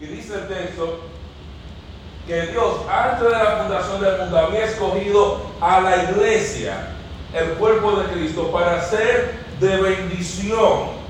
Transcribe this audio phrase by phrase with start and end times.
[0.00, 1.00] Y dice el texto
[2.26, 6.88] que Dios antes de la fundación del mundo había escogido a la iglesia,
[7.32, 11.04] el cuerpo de Cristo, para ser de bendición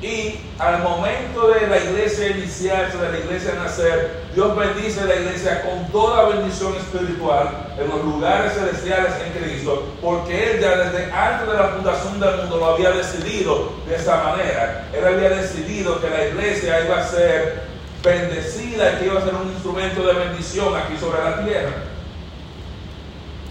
[0.00, 5.62] y al momento de la iglesia iniciarse, de la iglesia nacer, Dios bendice la iglesia
[5.62, 11.48] con toda bendición espiritual en los lugares celestiales en Cristo, porque Él ya desde antes
[11.48, 14.88] de la fundación del mundo lo había decidido de esa manera.
[14.92, 17.67] Él había decidido que la iglesia iba a ser
[18.02, 21.72] bendecida y que iba a ser un instrumento de bendición aquí sobre la tierra.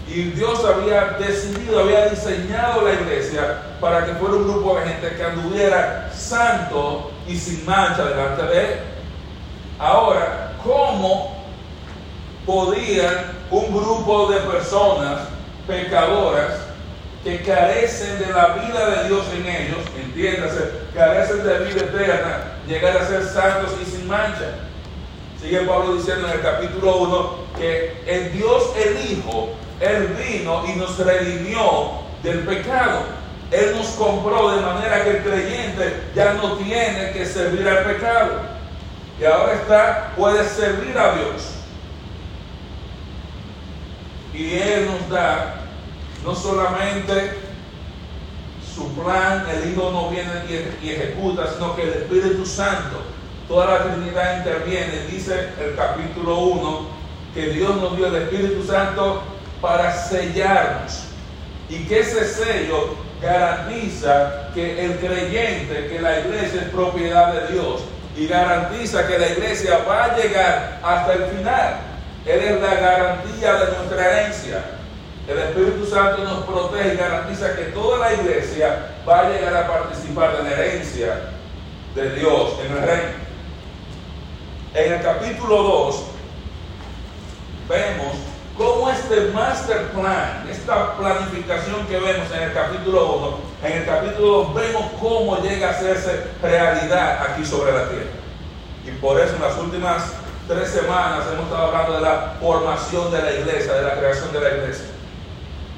[0.08, 5.16] Y Dios había decidido, había diseñado la iglesia para que fuera un grupo de gente
[5.16, 8.78] que anduviera santo y sin mancha delante de Él.
[9.78, 11.44] Ahora, ¿cómo
[12.46, 15.20] podían un grupo de personas
[15.66, 16.67] pecadoras
[17.28, 22.96] que carecen de la vida de Dios en ellos, entiéndase, carecen de vida eterna, llegar
[22.96, 24.54] a ser santos y sin mancha?
[25.38, 30.78] Sigue Pablo diciendo en el capítulo 1 que el Dios el Hijo él vino y
[30.78, 33.00] nos redimió del pecado.
[33.50, 38.40] Él nos compró de manera que el creyente ya no tiene que servir al pecado.
[39.20, 41.54] Y ahora está, puede servir a Dios.
[44.32, 45.57] Y Él nos da
[46.24, 47.32] no solamente
[48.74, 50.30] su plan, el Hijo no viene
[50.82, 53.02] y ejecuta, sino que el Espíritu Santo,
[53.48, 55.06] toda la Trinidad interviene.
[55.10, 56.86] Dice el capítulo 1
[57.34, 59.22] que Dios nos dio el Espíritu Santo
[59.60, 61.04] para sellarnos.
[61.68, 67.80] Y que ese sello garantiza que el creyente, que la iglesia es propiedad de Dios
[68.16, 71.76] y garantiza que la iglesia va a llegar hasta el final.
[72.26, 74.77] Él es la garantía de nuestra herencia.
[75.28, 79.68] El Espíritu Santo nos protege y garantiza que toda la iglesia va a llegar a
[79.68, 81.32] participar de la herencia
[81.94, 83.28] de Dios en el reino.
[84.72, 86.02] En el capítulo 2
[87.68, 88.16] vemos
[88.56, 94.44] cómo este master plan, esta planificación que vemos en el capítulo 1, en el capítulo
[94.44, 98.06] 2 vemos cómo llega a hacerse realidad aquí sobre la tierra.
[98.86, 100.04] Y por eso en las últimas
[100.48, 104.40] tres semanas hemos estado hablando de la formación de la iglesia, de la creación de
[104.40, 104.97] la iglesia.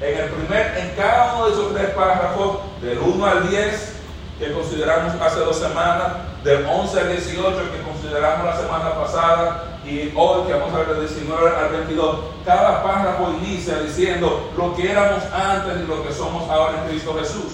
[0.01, 3.93] En el primer, en cada uno de esos tres párrafos, del 1 al 10,
[4.39, 6.13] que consideramos hace dos semanas,
[6.43, 10.87] del 11 al 18, que consideramos la semana pasada, y hoy que vamos a ver
[10.95, 16.11] del 19 al 22, cada párrafo inicia diciendo lo que éramos antes y lo que
[16.11, 17.53] somos ahora en Cristo Jesús.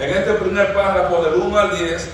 [0.00, 2.10] En este primer párrafo del 1 al 10,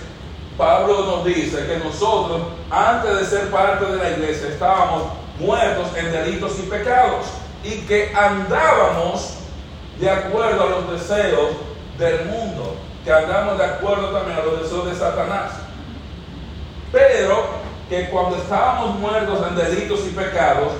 [0.58, 5.04] Pablo nos dice que nosotros, antes de ser parte de la iglesia, estábamos
[5.38, 7.24] muertos en delitos y pecados
[7.64, 9.38] y que andábamos
[9.98, 11.50] de acuerdo a los deseos
[11.98, 15.52] del mundo, que andamos de acuerdo también a los deseos de Satanás.
[16.90, 17.44] Pero
[17.88, 20.72] que cuando estábamos muertos en delitos y pecados,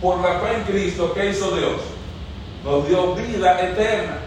[0.00, 1.80] por la fe en Cristo, ¿qué hizo Dios?
[2.64, 4.18] Nos dio vida eterna.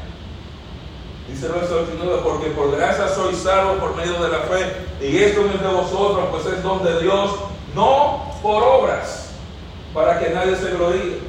[1.28, 5.18] Dice el verso 19, porque por gracia soy salvo por medio de la fe, y
[5.18, 7.32] esto no es de vosotros, pues es don de Dios,
[7.74, 9.32] no por obras,
[9.94, 11.20] para que nadie se gloríe.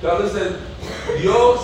[0.00, 0.50] Claro, dice,
[1.20, 1.60] Dios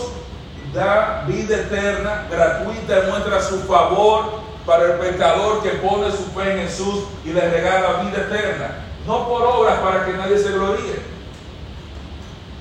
[0.73, 6.69] da vida eterna, gratuita, muestra su favor para el pecador que pone su fe en
[6.69, 11.15] Jesús y le regala vida eterna, no por obras para que nadie se gloríe.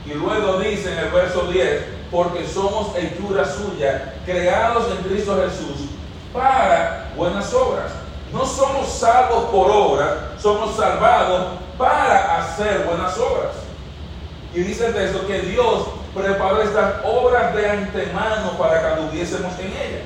[0.05, 5.87] Y luego dice en el verso 10, porque somos hechura suya, creados en Cristo Jesús
[6.33, 7.91] para buenas obras.
[8.31, 10.09] No somos salvos por obras,
[10.41, 13.53] somos salvados para hacer buenas obras.
[14.53, 20.03] Y dice el que Dios preparó estas obras de antemano para que anduviésemos en ellas.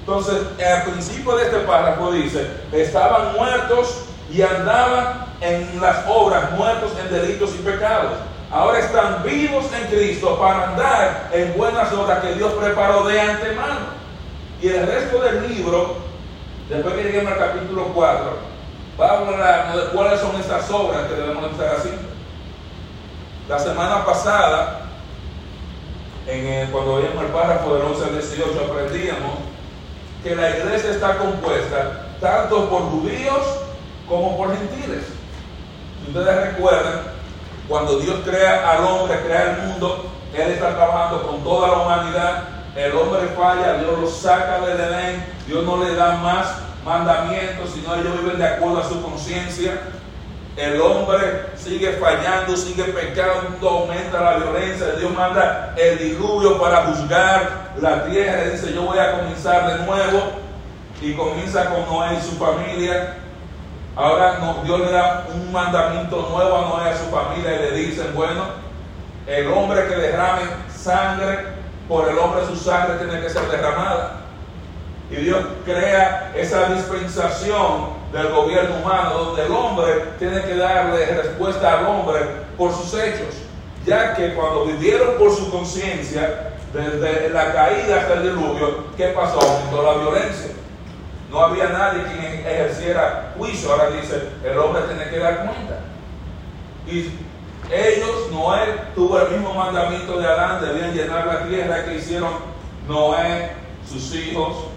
[0.00, 6.92] Entonces, al principio de este párrafo dice, estaban muertos y andaban en las obras, muertos
[7.00, 8.12] en delitos y pecados.
[8.50, 14.02] Ahora están vivos en Cristo para andar en buenas obras que Dios preparó de antemano.
[14.60, 15.96] Y el resto del libro,
[16.68, 18.38] después que lleguemos al capítulo 4,
[19.00, 22.02] va a hablar de cuáles son estas obras que debemos estar haciendo.
[23.48, 24.81] La semana pasada,
[26.26, 29.32] en cuando veíamos el párrafo del 11 al 18, aprendíamos
[30.22, 33.40] que la iglesia está compuesta tanto por judíos
[34.08, 35.04] como por gentiles.
[36.04, 37.02] Si ustedes recuerdan,
[37.68, 42.42] cuando Dios crea al hombre, crea el mundo, Él está trabajando con toda la humanidad,
[42.76, 46.46] el hombre falla, Dios lo saca del Edén, Dios no le da más
[46.84, 49.80] mandamientos, sino ellos viven de acuerdo a su conciencia.
[50.56, 54.88] El hombre sigue fallando, sigue pecando, aumenta la violencia.
[54.98, 58.44] Dios manda el diluvio para juzgar la tierra.
[58.44, 60.32] Y dice, yo voy a comenzar de nuevo.
[61.00, 63.14] Y comienza con Noé y su familia.
[63.96, 68.12] Ahora Dios le da un mandamiento nuevo a Noé a su familia y le dicen,
[68.14, 68.44] bueno,
[69.26, 70.42] el hombre que derrame
[70.74, 71.46] sangre,
[71.88, 74.20] por el hombre su sangre tiene que ser derramada.
[75.10, 81.78] Y Dios crea esa dispensación del gobierno humano donde el hombre tiene que darle respuesta
[81.78, 82.20] al hombre
[82.58, 83.34] por sus hechos,
[83.86, 89.40] ya que cuando vivieron por su conciencia, desde la caída hasta el diluvio, ¿qué pasó?
[89.40, 90.52] Aumentó la violencia.
[91.30, 93.72] No había nadie quien ejerciera juicio.
[93.72, 95.80] Ahora dice, el hombre tiene que dar cuenta.
[96.86, 97.10] Y
[97.70, 102.32] ellos, Noé tuvo el mismo mandamiento de Adán, debían llenar la tierra que hicieron
[102.88, 103.52] Noé,
[103.88, 104.71] sus hijos,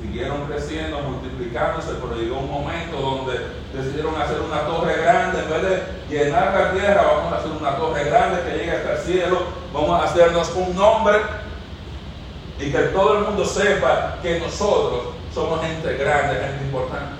[0.00, 5.62] siguieron creciendo, multiplicándose, pero llegó un momento donde decidieron hacer una torre grande, en vez
[5.62, 9.38] de llenar la tierra, vamos a hacer una torre grande que llegue hasta el cielo,
[9.72, 11.18] vamos a hacernos un nombre
[12.58, 17.14] y que todo el mundo sepa que nosotros somos gente grande, gente importante.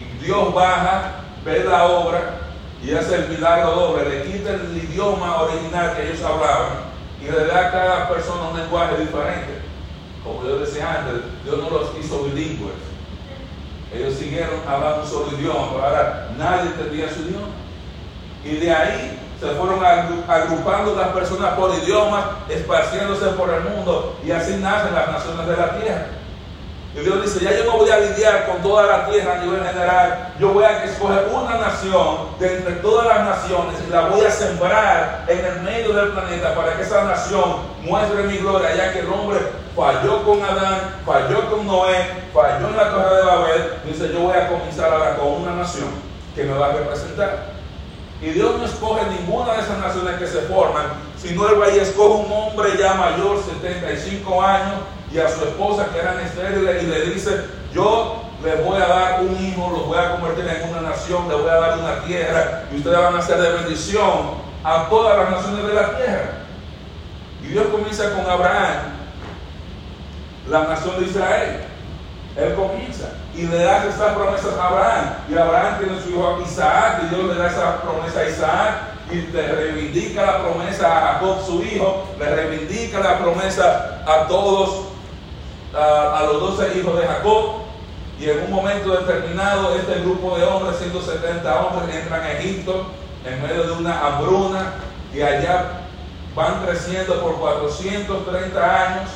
[0.00, 2.38] Y Dios baja, ve la obra
[2.82, 7.46] y hace el milagro doble, le quita el idioma original que ellos hablaban y le
[7.46, 9.62] da a cada persona un lenguaje diferente.
[10.24, 12.74] Como yo decía antes, Dios no los hizo bilingües.
[13.92, 17.48] Ellos siguieron hablando solo idioma, pero ahora nadie entendía su idioma.
[18.44, 19.84] Y de ahí se fueron
[20.28, 25.56] agrupando las personas por idiomas, esparciéndose por el mundo, y así nacen las naciones de
[25.56, 26.06] la tierra.
[26.94, 29.64] Y Dios dice, ya yo no voy a lidiar con toda la tierra a nivel
[29.64, 34.20] general, yo voy a escoger una nación de entre todas las naciones y la voy
[34.24, 38.92] a sembrar en el medio del planeta para que esa nación muestre mi gloria, ya
[38.92, 39.38] que el hombre
[39.76, 43.72] falló con Adán, falló con Noé, falló en la torre de Babel.
[43.84, 45.88] Dice, yo voy a comenzar ahora con una nación
[46.34, 47.52] que me va a representar.
[48.20, 50.86] Y Dios no escoge ninguna de esas naciones que se forman,
[51.16, 54.76] sino Él va y escoge un hombre ya mayor, 75 años,
[55.12, 59.20] y a su esposa que eran estériles y le dice, yo les voy a dar
[59.20, 62.64] un hijo, los voy a convertir en una nación, les voy a dar una tierra
[62.72, 66.30] y ustedes van a ser de bendición a todas las naciones de la tierra.
[67.42, 68.91] Y Dios comienza con Abraham,
[70.48, 71.60] la nación de Israel.
[72.36, 75.14] Él comienza y le da esa promesa a Abraham.
[75.28, 78.74] Y Abraham tiene su hijo Isaac y Dios le da esa promesa a Isaac
[79.10, 84.86] y le reivindica la promesa a Jacob su hijo, le reivindica la promesa a todos
[85.74, 87.62] a, los doce hijos de Jacob.
[88.18, 92.86] Y en un momento determinado, este grupo de hombres, 170 hombres, entran a Egipto
[93.24, 94.74] en medio de una hambruna
[95.12, 95.82] y allá
[96.34, 99.10] van creciendo por 430 años,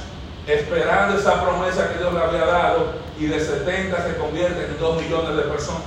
[0.47, 5.03] esperando esa promesa que Dios le había dado, y de 70 se convierten en 2
[5.03, 5.83] millones de personas.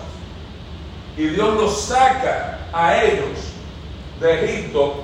[1.18, 3.38] Y Dios los saca a ellos
[4.20, 5.04] de Egipto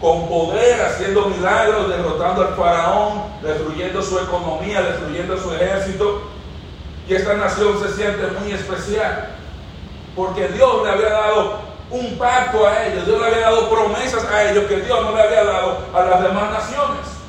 [0.00, 6.22] con poder, haciendo milagros, derrotando al faraón, destruyendo su economía, destruyendo su ejército.
[7.08, 9.30] Y esta nación se siente muy especial,
[10.14, 11.60] porque Dios le había dado
[11.90, 15.22] un pacto a ellos, Dios le había dado promesas a ellos que Dios no le
[15.22, 17.23] había dado a las demás naciones.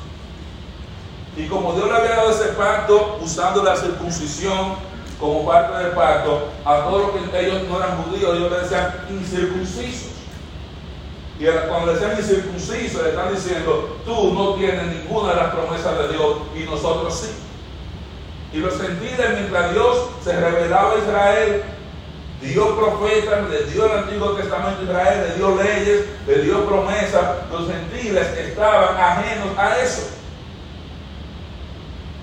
[1.38, 4.76] Y como Dios le había dado ese pacto, usando la circuncisión
[5.20, 8.94] como parte del pacto, a todos los que ellos no eran judíos, ellos le decían
[9.10, 10.12] incircuncisos.
[11.38, 15.98] Y cuando le decían incircunciso, le están diciendo, tú no tienes ninguna de las promesas
[15.98, 17.32] de Dios y nosotros sí.
[18.54, 21.64] Y los gentiles, mientras Dios se revelaba a Israel,
[22.42, 27.50] dio profetas, le dio el Antiguo Testamento a Israel, le dio leyes, le dio promesas,
[27.52, 30.08] los gentiles estaban ajenos a eso.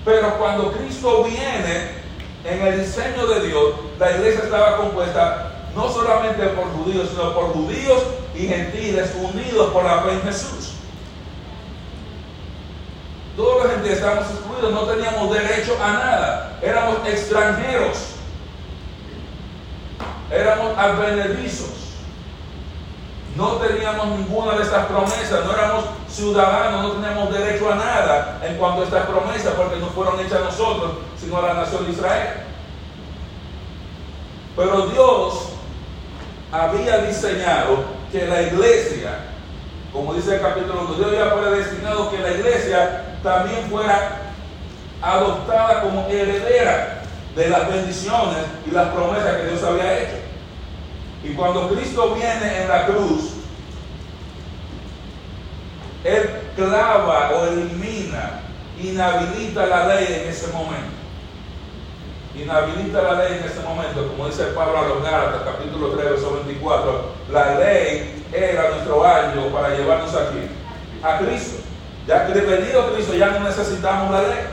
[0.05, 2.03] Pero cuando Cristo viene
[2.43, 7.53] en el diseño de Dios, la iglesia estaba compuesta no solamente por judíos, sino por
[7.53, 8.03] judíos
[8.35, 10.73] y gentiles unidos por la fe en Jesús.
[13.35, 17.97] Todos los gentiles estábamos excluidos, no teníamos derecho a nada, éramos extranjeros,
[20.29, 21.72] éramos advenedizos,
[23.35, 28.57] no teníamos ninguna de estas promesas, no éramos ciudadanos, no teníamos derecho a nada en
[28.57, 31.91] cuanto a estas promesas, porque no fueron hechas a nosotros, sino a la nación de
[31.93, 32.29] Israel.
[34.55, 35.49] Pero Dios
[36.51, 39.17] había diseñado que la iglesia,
[39.91, 44.19] como dice el capítulo 2, Dios había predestinado que la iglesia también fuera
[45.01, 47.01] adoptada como heredera
[47.35, 50.22] de las bendiciones y las promesas que Dios había hecho.
[51.23, 53.31] Y cuando Cristo viene en la cruz,
[56.03, 58.41] Él clava o elimina,
[58.81, 60.93] inhabilita la ley en ese momento
[62.35, 66.33] inhabilita la ley en ese momento, como dice Pablo a los Gálatas, capítulo 3, verso
[66.45, 70.39] 24, la ley era nuestro año para llevarnos aquí,
[71.03, 71.61] a Cristo.
[72.07, 74.45] Ya que venido Cristo ya no necesitamos la ley.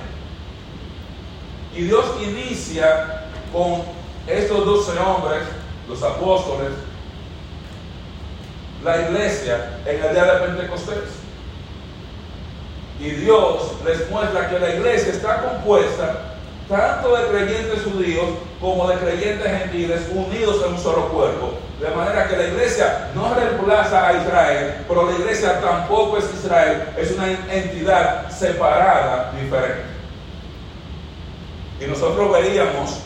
[1.74, 3.82] Y Dios inicia con
[4.26, 5.42] estos doce hombres,
[5.90, 6.70] los apóstoles,
[8.84, 11.10] la iglesia en el día de Pentecostés.
[13.00, 16.36] Y Dios les muestra que la iglesia está compuesta
[16.68, 18.26] tanto de creyentes judíos
[18.60, 21.54] como de creyentes gentiles unidos en un solo cuerpo.
[21.80, 26.84] De manera que la iglesia no reemplaza a Israel, pero la iglesia tampoco es Israel,
[26.96, 29.82] es una entidad separada, diferente.
[31.80, 33.00] Y nosotros veríamos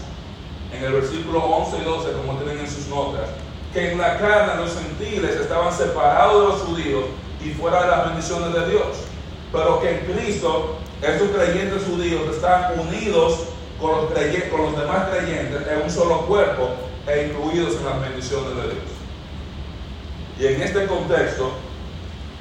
[0.76, 3.28] en el versículo 11 y 12, como tienen en sus notas,
[3.72, 7.04] que en la carne los gentiles estaban separados de los judíos
[7.44, 9.14] y fuera de las bendiciones de Dios
[9.54, 13.44] pero que en Cristo esos creyentes judíos están unidos
[13.80, 14.12] con los,
[14.50, 16.70] con los demás creyentes en un solo cuerpo
[17.06, 18.84] e incluidos en las bendiciones de Dios.
[20.40, 21.52] Y en este contexto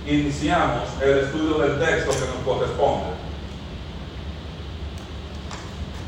[0.08, 3.06] iniciamos el estudio del texto que nos corresponde.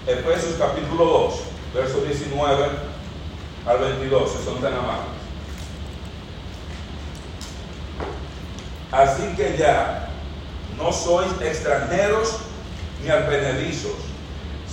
[0.08, 1.34] Efesios capítulo 2,
[1.76, 2.68] versos 19
[3.68, 5.16] al 22, si son tan amables.
[8.92, 10.10] Así que ya
[10.78, 12.38] no sois extranjeros
[13.04, 13.92] ni advenedizos,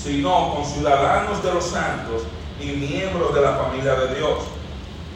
[0.01, 2.23] sino conciudadanos de los santos
[2.61, 4.39] y miembros de la familia de Dios,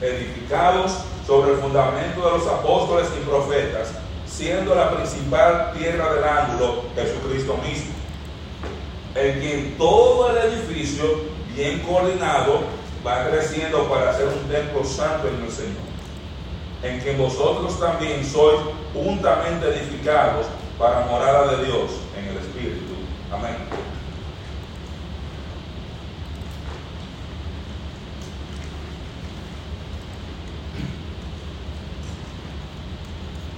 [0.00, 0.92] edificados
[1.24, 3.92] sobre el fundamento de los apóstoles y profetas,
[4.26, 7.94] siendo la principal tierra del ángulo Jesucristo mismo,
[9.14, 12.64] en quien todo el edificio, bien coordinado,
[13.04, 15.86] va creciendo para ser un templo santo en el Señor,
[16.82, 18.60] en quien vosotros también sois
[18.92, 20.46] juntamente edificados
[20.78, 22.94] para morada de Dios en el Espíritu.
[23.32, 23.56] Amén.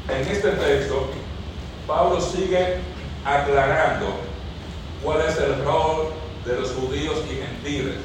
[0.09, 1.11] En este texto,
[1.87, 2.77] Pablo sigue
[3.25, 4.07] aclarando
[5.03, 6.13] cuál es el rol
[6.49, 7.97] de los judíos y gentiles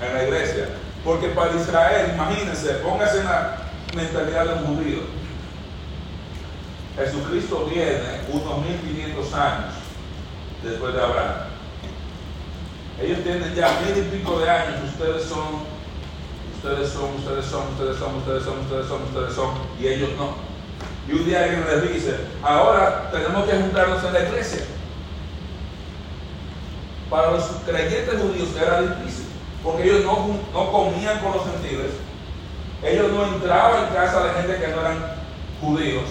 [0.00, 0.68] en la iglesia.
[1.04, 3.56] Porque para Israel, imagínense, póngase en la
[3.94, 5.20] mentalidad de un judío
[6.96, 9.74] Jesucristo viene unos 1500 años
[10.62, 11.34] después de Abraham.
[13.00, 15.64] Ellos tienen ya mil y pico de años, ustedes son,
[16.56, 20.34] ustedes son, ustedes son, ustedes son, ustedes son, ustedes son, ustedes son, y ellos no.
[21.08, 24.60] Y un día alguien les dice, ahora tenemos que juntarnos en la iglesia.
[27.10, 29.26] Para los creyentes judíos era difícil,
[29.64, 31.90] porque ellos no, no comían con los gentiles,
[32.84, 35.14] ellos no entraban en casa de gente que no eran
[35.60, 36.04] judíos,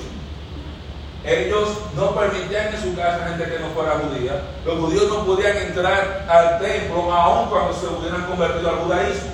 [1.23, 4.41] ellos no permitían en su casa gente que no fuera judía.
[4.65, 9.31] Los judíos no podían entrar al templo aun cuando se hubieran convertido al judaísmo.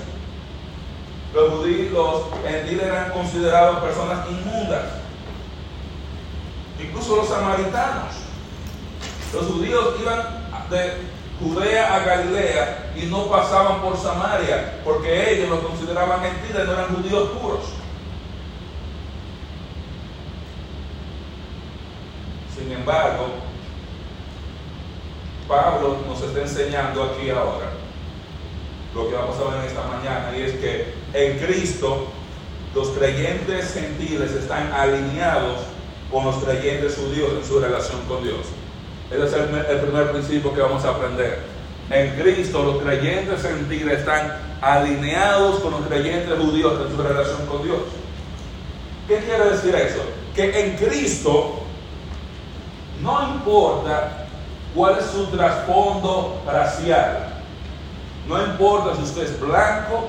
[1.32, 4.84] Los judíos, los gentiles eran considerados personas inmundas.
[6.80, 8.14] Incluso los samaritanos.
[9.32, 15.60] Los judíos iban de Judea a Galilea y no pasaban por Samaria porque ellos los
[15.60, 17.64] consideraban gentiles, no eran judíos puros.
[22.56, 23.26] Sin embargo,
[25.46, 27.70] Pablo nos está enseñando aquí ahora
[28.94, 32.08] lo que vamos a ver en esta mañana y es que en Cristo
[32.74, 35.60] los creyentes gentiles están alineados
[36.10, 38.46] con los creyentes judíos en su relación con Dios.
[39.10, 41.38] Ese es el, primer principio que vamos a aprender.
[41.90, 47.62] En Cristo los creyentes gentiles están alineados con los creyentes judíos en su relación con
[47.62, 47.82] Dios.
[49.06, 50.02] ¿Qué quiere decir eso?
[50.34, 51.60] Que en Cristo
[53.00, 54.26] no importa
[54.74, 57.28] cuál es su trasfondo racial.
[58.26, 60.08] No importa si usted es blanco,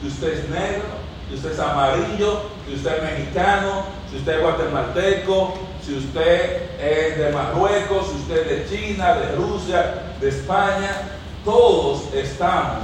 [0.00, 0.84] si usted es negro,
[1.28, 5.54] si usted es amarillo, si usted es mexicano, si usted es guatemalteco,
[5.86, 11.12] si usted es de Marruecos, si usted es de China, de Rusia, de España,
[11.44, 12.82] todos estamos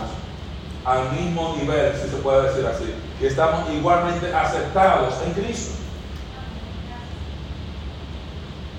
[0.85, 5.75] al mismo nivel, si se puede decir así, que estamos igualmente aceptados en Cristo.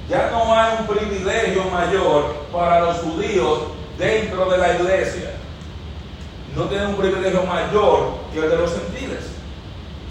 [0.09, 3.59] Ya no hay un privilegio mayor para los judíos
[3.97, 5.31] dentro de la iglesia.
[6.55, 9.31] No tienen un privilegio mayor que el de los gentiles.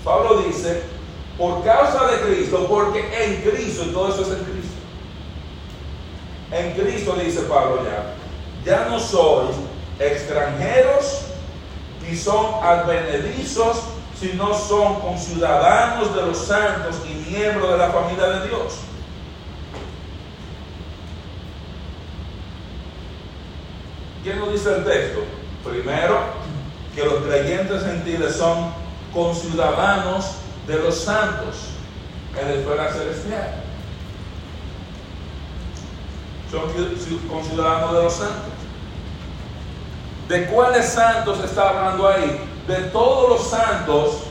[0.04, 0.82] Pablo dice,
[1.38, 4.76] por causa de Cristo, porque en Cristo, y todo eso es en Cristo.
[6.50, 8.14] En Cristo dice Pablo ya,
[8.64, 9.56] ya no sois
[9.98, 11.22] extranjeros
[12.08, 13.78] ni son advenedizos,
[14.18, 18.74] sino son conciudadanos de los santos y miembros de la familia de Dios
[24.22, 25.24] ¿Qué nos dice el texto?
[25.68, 26.20] Primero,
[26.94, 28.72] que los creyentes gentiles son
[29.12, 31.56] conciudadanos de los santos
[32.40, 33.54] en la esfera celestial.
[36.50, 36.62] Son
[37.28, 38.52] conciudadanos de los santos.
[40.28, 42.40] ¿De cuáles santos está hablando ahí?
[42.66, 44.22] De todos los santos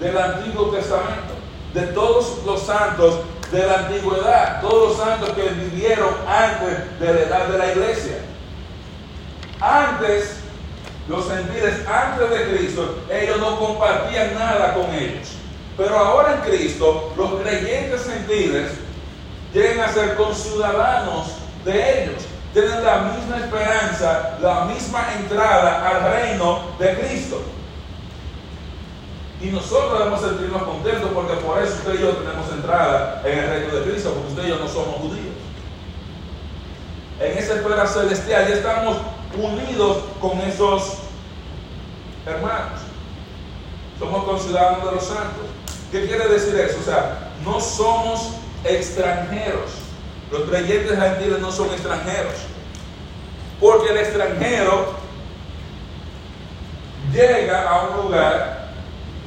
[0.00, 1.34] del Antiguo Testamento,
[1.74, 3.20] de todos los santos
[3.50, 8.18] de la antigüedad, todos los santos que vivieron antes de la edad de la iglesia.
[9.60, 10.40] Antes,
[11.08, 15.28] los gentiles, antes de Cristo, ellos no compartían nada con ellos.
[15.76, 18.72] Pero ahora en Cristo, los creyentes gentiles
[19.52, 21.26] llegan a ser conciudadanos
[21.64, 22.22] de ellos.
[22.52, 27.42] Tienen la misma esperanza, la misma entrada al reino de Cristo.
[29.40, 33.48] Y nosotros debemos sentirnos contentos porque por eso usted y yo tenemos entrada en el
[33.48, 35.36] reino de Cristo, porque usted y yo no somos judíos.
[37.20, 38.96] En esa esfera celestial ya estamos
[39.38, 40.98] unidos con esos
[42.26, 42.80] hermanos.
[43.98, 45.46] Somos conciudadanos de los santos.
[45.90, 46.78] ¿Qué quiere decir eso?
[46.80, 48.32] O sea, no somos
[48.64, 49.70] extranjeros.
[50.30, 52.34] Los creyentes gentiles no son extranjeros.
[53.60, 54.94] Porque el extranjero
[57.12, 58.56] llega a un lugar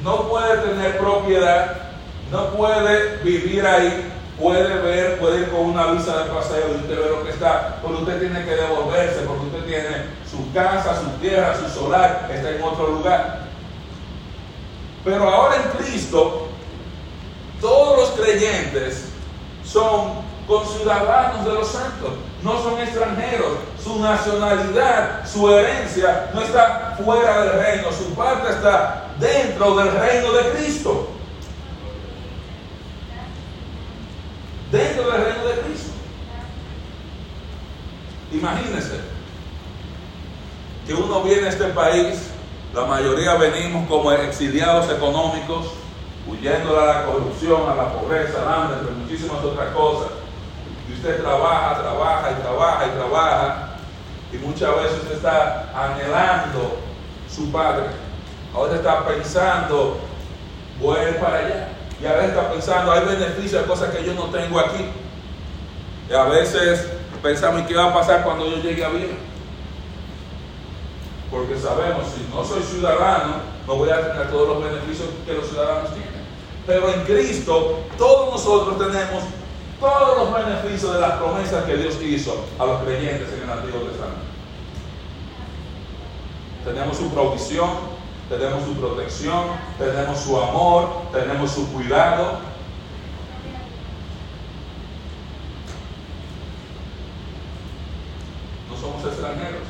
[0.02, 1.76] no puede tener propiedad,
[2.30, 6.98] no puede vivir ahí, puede ver, puede ir con una visa de paseo y usted
[6.98, 11.10] ve lo que está, pero usted tiene que devolverse porque usted tiene su casa, su
[11.20, 13.40] tierra, su solar, está en otro lugar.
[15.04, 16.48] Pero ahora en Cristo,
[17.60, 19.10] todos los creyentes
[19.64, 22.10] son conciudadanos de los santos,
[22.42, 29.04] no son extranjeros, su nacionalidad, su herencia no está fuera del reino, su parte está
[29.18, 31.08] dentro del reino de Cristo.
[34.70, 35.92] Dentro del reino de Cristo.
[38.32, 39.00] Imagínense
[40.86, 42.30] que uno viene a este país,
[42.72, 45.66] la mayoría venimos como exiliados económicos,
[46.26, 50.10] huyendo a la corrupción, a la pobreza, al hambre, entre muchísimas otras cosas.
[50.88, 53.68] Y usted trabaja, trabaja y trabaja y trabaja,
[54.32, 56.78] y muchas veces usted está anhelando
[57.28, 57.86] su padre
[58.54, 59.98] Ahora está pensando,
[60.80, 61.68] voy para allá.
[62.02, 64.86] Y a veces está pensando, hay beneficios, cosas que yo no tengo aquí.
[66.08, 66.88] Y a veces
[67.22, 69.14] pensamos, ¿qué va a pasar cuando yo llegue a vida?
[71.30, 73.34] Porque sabemos, si no soy ciudadano,
[73.66, 76.10] no voy a tener todos los beneficios que los ciudadanos tienen.
[76.66, 79.22] Pero en Cristo, todos nosotros tenemos
[79.78, 83.80] todos los beneficios de las promesas que Dios hizo a los creyentes en el Antiguo
[83.80, 84.20] Testamento.
[86.64, 87.70] Tenemos su provisión,
[88.30, 92.38] tenemos su protección, tenemos su amor, tenemos su cuidado.
[98.70, 99.62] No somos extranjeros.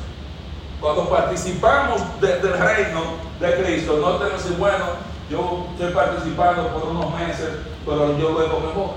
[0.79, 3.01] Cuando participamos del reino
[3.39, 4.85] de Cristo, no tenemos que bueno,
[5.27, 7.49] yo estoy participando por unos meses,
[7.83, 8.91] pero yo luego me voy.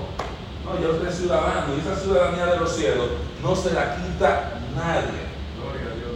[0.63, 3.07] No, yo soy ciudadano y esa ciudadanía de los cielos
[3.41, 5.25] no se la quita nadie.
[5.57, 6.13] Gloria a Dios.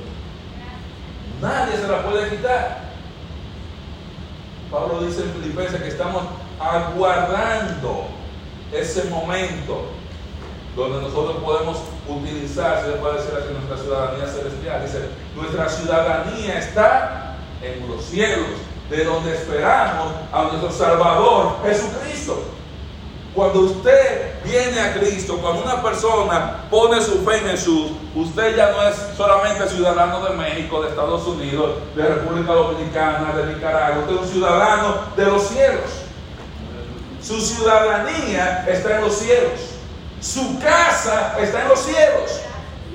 [1.41, 2.88] Nadie se la puede quitar.
[4.71, 6.23] Pablo dice en Filipenses que estamos
[6.59, 8.07] aguardando
[8.71, 9.85] ese momento
[10.75, 11.77] donde nosotros podemos
[12.07, 14.81] utilizar, se puede decir así, nuestra ciudadanía celestial.
[14.83, 18.47] Dice, nuestra ciudadanía está en los cielos,
[18.89, 22.43] de donde esperamos a nuestro Salvador Jesucristo.
[23.35, 28.71] Cuando usted viene a Cristo, cuando una persona pone su fe en Jesús, usted ya
[28.71, 34.15] no es solamente ciudadano de México, de Estados Unidos, de República Dominicana, de Nicaragua, usted
[34.15, 35.85] es un ciudadano de los cielos.
[37.21, 39.59] Su ciudadanía está en los cielos.
[40.19, 42.41] Su casa está en los cielos.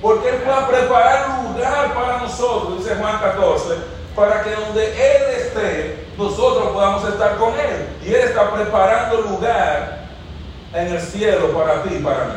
[0.02, 3.74] Porque Él va preparar lugar para nosotros, dice Juan 14,
[4.14, 7.88] para que donde Él esté, nosotros podamos estar con Él.
[8.04, 10.03] Y Él está preparando lugar
[10.74, 12.34] en el cielo para ti y para mí.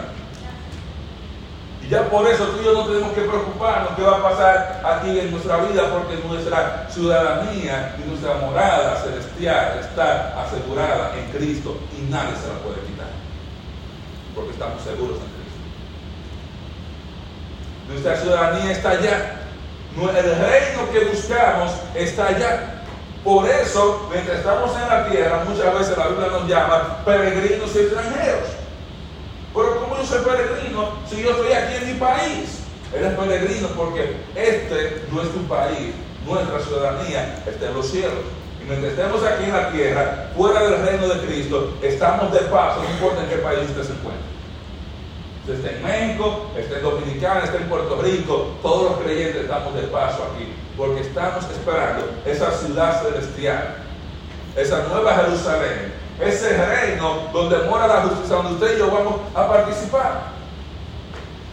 [1.83, 4.81] Y ya por eso tú y yo no tenemos que preocuparnos qué va a pasar
[4.83, 11.77] aquí en nuestra vida, porque nuestra ciudadanía y nuestra morada celestial está asegurada en Cristo
[11.97, 13.07] y nadie se la puede quitar,
[14.35, 15.37] porque estamos seguros en Cristo.
[17.89, 19.33] Nuestra ciudadanía está allá.
[19.97, 22.76] El reino que buscamos está allá.
[23.23, 27.79] Por eso, mientras estamos en la tierra, muchas veces la Biblia nos llama peregrinos y
[27.79, 28.47] extranjeros.
[29.53, 32.59] Pero ¿cómo yo soy peregrino si yo estoy aquí en mi país?
[32.93, 35.93] Eres peregrino porque este no es tu país,
[36.25, 38.13] nuestra ciudadanía está en los cielos.
[38.61, 42.81] Y mientras estemos aquí en la tierra, fuera del reino de Cristo, estamos de paso,
[42.83, 44.37] no importa en qué país usted se encuentre.
[45.41, 49.73] Usted está en México, está en Dominicana, está en Puerto Rico, todos los creyentes estamos
[49.75, 53.77] de paso aquí porque estamos esperando esa ciudad celestial,
[54.55, 59.47] esa nueva Jerusalén, ese reino donde mora la justicia, donde usted y yo vamos a
[59.47, 60.37] participar.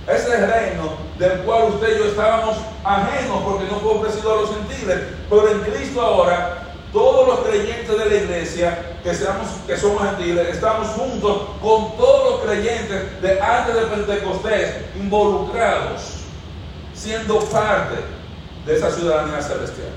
[0.06, 4.50] Ese reino del cual usted y yo estábamos ajenos porque no fue ofrecido a los
[4.50, 4.98] gentiles.
[5.30, 6.58] Pero en Cristo ahora,
[6.92, 9.14] todos los creyentes de la iglesia, que,
[9.76, 16.24] somos gentiles, estamos juntos con todos los creyentes de antes de Pentecostés, involucrados,
[16.94, 18.13] siendo parte
[18.66, 19.92] de esa ciudadanía celestial.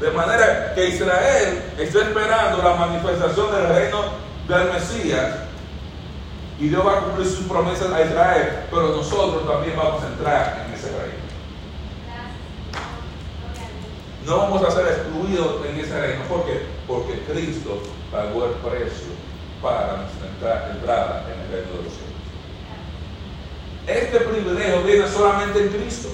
[0.00, 4.02] De manera que Israel está esperando la manifestación del reino
[4.48, 5.36] del Mesías
[6.58, 10.66] y Dios va a cumplir sus promesas a Israel, pero nosotros también vamos a entrar
[10.66, 11.24] en ese reino.
[14.26, 16.24] No vamos a ser excluidos en ese reino.
[16.24, 16.62] ¿Por qué?
[16.86, 19.12] Porque Cristo pagó el precio
[19.60, 22.14] para nuestra entrada en el reino de los cielos.
[23.86, 26.08] Este privilegio viene solamente en Cristo.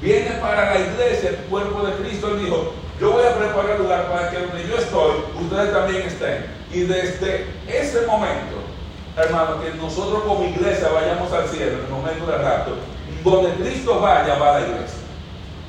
[0.00, 2.28] Viene para la iglesia, el cuerpo de Cristo.
[2.28, 6.46] Él dijo, yo voy a preparar lugar para que donde yo estoy, ustedes también estén.
[6.72, 8.62] Y desde ese momento,
[9.16, 12.76] hermano, que nosotros como iglesia vayamos al cielo en el momento del rapto,
[13.22, 14.98] donde Cristo vaya, va la iglesia.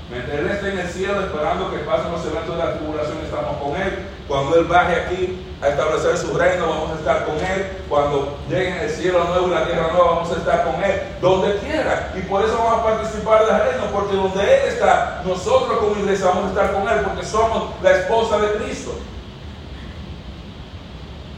[0.09, 3.57] Mientras Él esté en el cielo esperando que pasen los eventos de la tribulación, estamos
[3.57, 4.05] con Él.
[4.27, 7.83] Cuando Él baje aquí a establecer su reino, vamos a estar con Él.
[7.89, 11.01] Cuando llegue el cielo nuevo y la tierra nueva, vamos a estar con Él.
[11.21, 12.13] Donde quiera.
[12.15, 16.27] Y por eso vamos a participar del reino, porque donde Él está, nosotros como iglesia
[16.27, 18.93] vamos a estar con Él, porque somos la esposa de Cristo.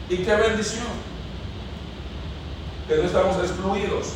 [0.09, 0.87] Y qué bendición.
[2.87, 4.13] Que no estamos excluidos.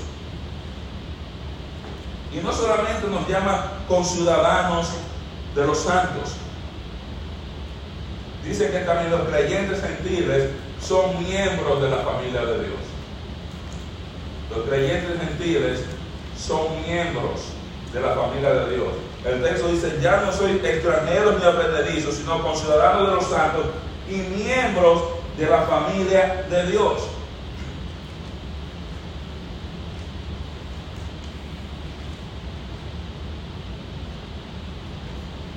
[2.34, 4.90] Y no solamente nos llama conciudadanos
[5.54, 6.36] de los santos.
[8.46, 10.50] Dice que también los creyentes gentiles
[10.82, 12.80] son miembros de la familia de Dios.
[14.50, 15.82] Los creyentes gentiles
[16.38, 17.42] son miembros
[17.94, 18.90] de la familia de Dios.
[19.24, 23.68] El texto dice, ya no soy extranjero ni aprendizo, sino conciudadano de los santos
[24.10, 25.04] y miembros
[25.38, 27.12] de la familia de Dios.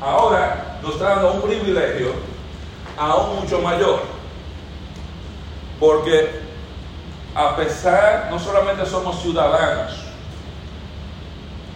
[0.04, 2.33] ahora nos está dando un privilegio
[2.98, 4.00] aún mucho mayor.
[5.80, 6.44] Porque
[7.34, 9.92] a pesar, no solamente somos ciudadanos,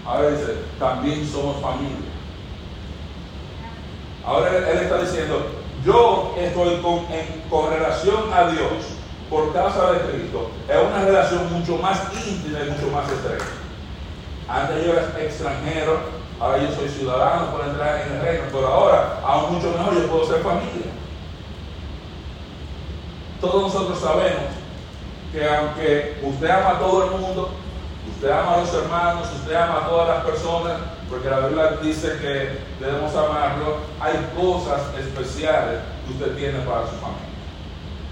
[0.07, 2.09] ahora dice, también somos familia.
[4.25, 5.47] Ahora él, está diciendo,
[5.85, 7.07] yo estoy con,
[7.51, 12.71] con relación a Dios por causa de Cristo, es una relación mucho más íntima y
[12.71, 13.45] mucho más estrecha.
[14.49, 15.99] Antes yo era extranjero,
[16.41, 20.09] ahora yo soy ciudadano, puedo entrar en el reino, pero ahora, aún mucho mejor, yo
[20.09, 20.98] puedo ser familia.
[23.41, 24.51] Todos nosotros sabemos
[25.33, 27.51] que aunque usted ama a todo el mundo,
[28.11, 30.73] usted ama a los hermanos, usted ama a todas las personas,
[31.09, 36.97] porque la Biblia dice que debemos amarlo, hay cosas especiales que usted tiene para su
[36.97, 37.29] familia.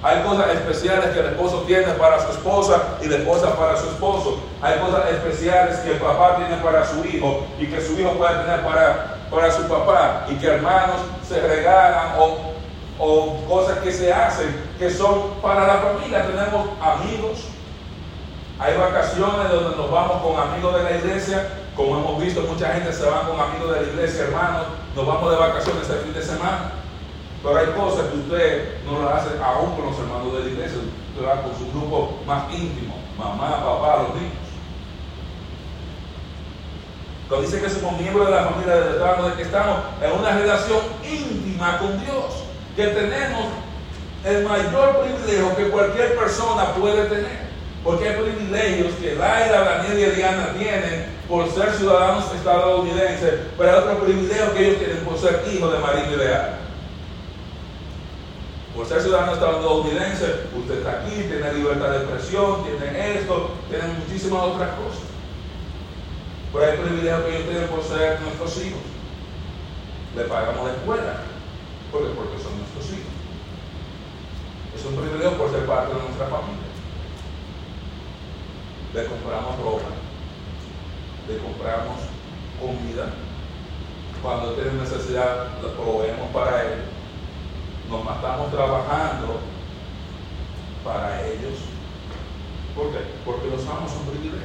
[0.03, 3.89] Hay cosas especiales que el esposo tiene para su esposa y la esposa para su
[3.89, 4.39] esposo.
[4.63, 8.37] Hay cosas especiales que el papá tiene para su hijo y que su hijo puede
[8.45, 10.27] tener para, para su papá.
[10.29, 12.37] Y que hermanos se regalan o,
[13.01, 16.27] o cosas que se hacen que son para la familia.
[16.27, 17.45] Tenemos amigos.
[18.59, 21.49] Hay vacaciones donde nos vamos con amigos de la iglesia.
[21.75, 24.67] Como hemos visto, mucha gente se va con amigos de la iglesia, hermanos.
[24.95, 26.73] Nos vamos de vacaciones el fin de semana.
[27.43, 30.79] Pero hay cosas que usted no las hace aún con los hermanos de la iglesia,
[30.79, 34.47] usted con su grupo más íntimo, mamá, papá, los niños.
[37.29, 40.31] Cuando dice que somos miembros de la familia de Dios, de que estamos en una
[40.39, 43.47] relación íntima con Dios, que tenemos
[44.27, 47.47] el mayor privilegio que cualquier persona puede tener.
[47.85, 53.79] Porque hay privilegios que Laila, Daniel y Diana tienen por ser ciudadanos estadounidenses, pero hay
[53.79, 56.59] otros privilegios que ellos tienen por ser hijos de de Ana.
[58.75, 60.25] Por ser ciudadano estadounidense,
[60.59, 65.07] usted está aquí, tiene libertad de expresión, tiene esto, tiene muchísimas otras cosas.
[66.53, 68.83] Pero hay privilegios que ellos tienen por ser nuestros hijos.
[70.17, 71.21] Le pagamos la escuela,
[71.93, 73.16] porque, porque son nuestros hijos.
[74.77, 76.71] Es un privilegio por ser parte de nuestra familia.
[78.95, 79.89] Le compramos ropa,
[81.29, 81.99] le compramos
[82.61, 83.11] comida.
[84.23, 86.97] Cuando tiene necesidad, lo proveemos para él
[87.91, 89.39] nos matamos trabajando
[90.85, 91.59] para ellos.
[92.75, 92.99] ¿Por qué?
[93.25, 94.43] Porque los amos son privilegios.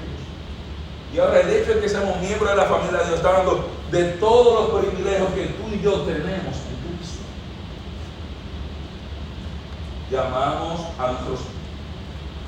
[1.14, 3.70] Y ahora el hecho de que seamos miembros de la familia de Dios está hablando
[3.92, 7.24] de todos los privilegios que tú y yo tenemos en Cristo.
[10.12, 11.40] Llamamos a nuestros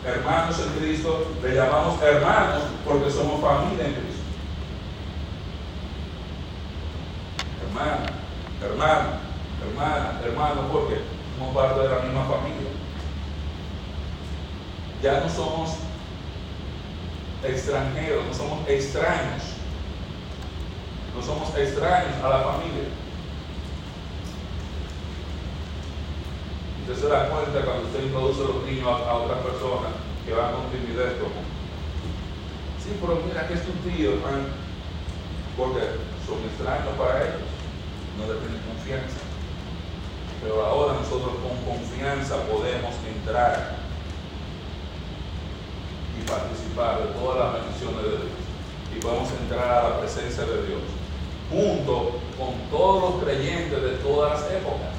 [0.05, 4.23] hermanos en Cristo, le llamamos hermanos porque somos familia en Cristo.
[7.65, 8.05] Hermano,
[8.61, 9.09] hermano,
[9.65, 10.99] hermana, hermano, porque
[11.37, 12.69] somos parte de la misma familia.
[15.01, 15.77] Ya no somos
[17.45, 19.43] extranjeros, no somos extraños.
[21.15, 23.02] No somos extraños a la familia.
[26.83, 29.95] Usted se da cuenta cuando usted introduce los niños a, otras personas
[30.27, 31.39] que van con timidez como,
[32.83, 34.19] sí, pero mira que es tu tío,
[35.55, 35.79] porque
[36.27, 37.47] son extraños para ellos,
[38.19, 39.23] no le tienen confianza.
[40.43, 43.79] Pero ahora nosotros con confianza podemos entrar
[46.19, 48.43] y participar de todas las bendiciones de Dios.
[48.91, 50.83] Y podemos entrar a la presencia de Dios,
[51.47, 54.92] junto con todos los creyentes de todas las épocas.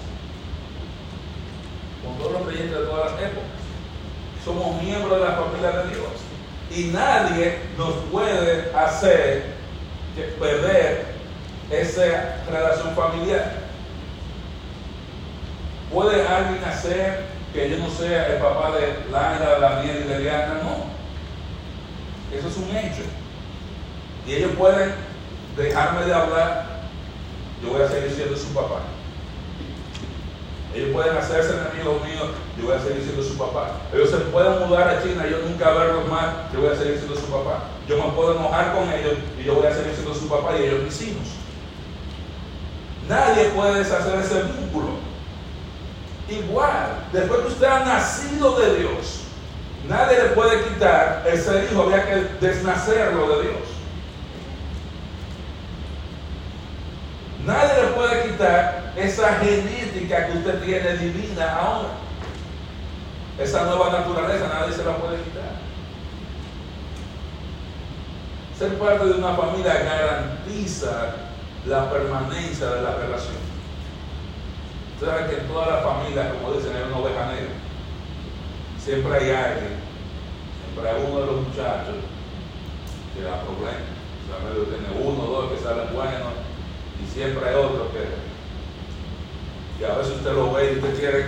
[2.05, 3.51] Con todos los creyentes de todas las épocas.
[4.45, 6.09] Somos miembros de la familia de Dios.
[6.71, 9.55] Y nadie nos puede hacer
[10.39, 11.07] perder
[11.71, 13.53] esa relación familiar.
[15.93, 20.61] ¿Puede alguien hacer que yo no sea el papá de Laura, Daniel y de Diana?
[20.63, 20.95] No.
[22.37, 23.03] Eso es un hecho.
[24.27, 24.93] Y ellos pueden
[25.57, 26.67] dejarme de hablar,
[27.63, 28.81] yo voy a seguir siendo su papá.
[30.75, 33.79] Ellos pueden hacerse enemigos míos, yo voy a seguir siendo su papá.
[33.93, 37.15] Ellos se pueden mudar a China, yo nunca verlos más, yo voy a seguir siendo
[37.15, 37.65] su papá.
[37.89, 40.65] Yo me puedo enojar con ellos y yo voy a seguir siendo su papá y
[40.65, 41.29] ellos mis hijos.
[43.09, 44.89] Nadie puede deshacer ese vínculo.
[46.29, 49.21] Igual, después que usted ha nacido de Dios,
[49.89, 53.55] nadie le puede quitar ese hijo, había que desnacerlo de Dios.
[57.45, 61.89] Nadie le puede quitar esa genética que usted tiene divina ahora.
[63.39, 65.65] Esa nueva naturaleza, nadie se la puede quitar.
[68.57, 71.17] Ser parte de una familia garantiza
[71.67, 73.43] la permanencia de la relación.
[74.95, 77.55] Usted sabe que en toda la familia, como dicen, hay una oveja negra.
[78.79, 79.75] Siempre hay alguien,
[80.63, 81.97] siempre hay uno de los muchachos
[83.15, 83.95] que da problemas.
[84.23, 84.39] O sea,
[84.79, 86.35] tiene uno o dos que salen buenos
[87.03, 88.34] y siempre hay otro que,
[89.81, 91.27] y a veces usted lo ve y usted quiere,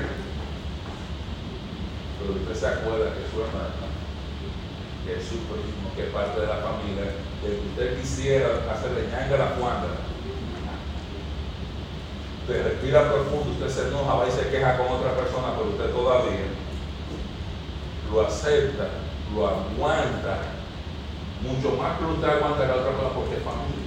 [2.18, 3.86] pero usted se acuerda que su hermano,
[5.04, 7.04] que es su primo, que es parte de la familia,
[7.42, 9.88] que usted quisiera hacerle ñanga a la cuanda.
[12.42, 15.90] Usted respira profundo, usted se enoja, va y se queja con otra persona, pero usted
[15.90, 16.46] todavía
[18.12, 18.86] lo acepta,
[19.34, 20.38] lo aguanta,
[21.42, 23.85] mucho más que usted aguanta que la otra persona porque es familia.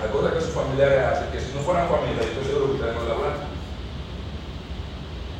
[0.00, 2.76] Hay cosas que sus familiares hacen que si no fueran familia, yo estoy seguro que
[2.80, 3.36] ustedes no le hablan.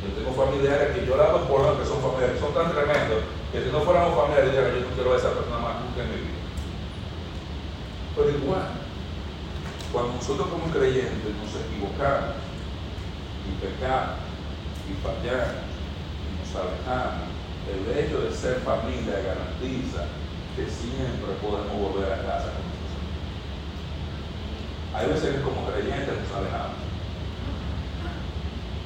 [0.01, 3.63] Yo tengo familiares que yo la hago por que son familiares, son tan tremendos que
[3.63, 6.41] si no fuéramos familiares, yo no quiero a esa persona más nunca en mi vida.
[8.15, 8.79] Pero igual,
[9.91, 12.39] cuando nosotros como creyentes nos equivocamos
[13.43, 14.23] y pecamos
[14.87, 17.27] y fallamos y nos alejamos,
[17.67, 20.07] el hecho de ser familia garantiza
[20.55, 22.70] que siempre podemos volver a casa con
[24.93, 26.79] hay veces que como creyentes nos alejamos.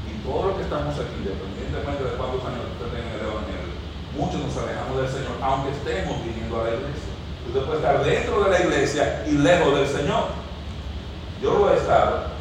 [0.06, 3.74] Y todos los que estamos aquí, independientemente de cuántos años usted tenga en el Evangelio,
[4.14, 7.14] muchos nos alejamos del Señor, aunque estemos viniendo a la iglesia.
[7.48, 10.26] Usted puede estar dentro de la iglesia y lejos del Señor.
[11.42, 12.36] Yo lo he estado.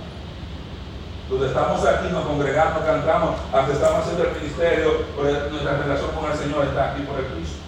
[1.29, 6.31] Donde estamos aquí, nos congregamos, cantamos, hasta estamos haciendo el ministerio, pero nuestra relación con
[6.31, 7.65] el Señor está aquí por el Cristo.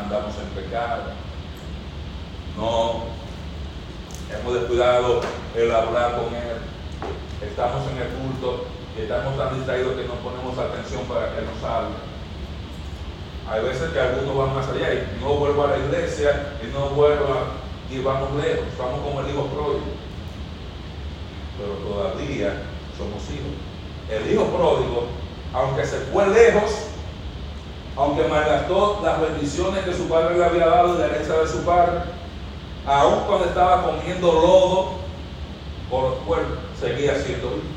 [0.00, 1.12] Andamos en pecado.
[2.56, 3.23] No
[4.40, 5.20] hemos descuidado
[5.54, 6.58] el hablar con Él,
[7.40, 8.64] estamos en el culto
[8.96, 11.94] y estamos tan distraídos que no ponemos atención para que nos hable.
[13.50, 16.90] Hay veces que algunos van más allá y no vuelvo a la iglesia y no
[16.90, 19.84] vuelvo a, y vamos lejos, estamos como el hijo pródigo.
[21.58, 22.62] Pero todavía
[22.96, 23.54] somos hijos.
[24.10, 25.06] El hijo pródigo,
[25.52, 26.88] aunque se fue lejos,
[27.96, 31.64] aunque malgastó las bendiciones que su padre le había dado y la herencia de su
[31.64, 32.00] padre,
[32.86, 34.90] aun cuando estaba comiendo lodo
[35.90, 37.74] por los cuerpos, seguía siendo hijo.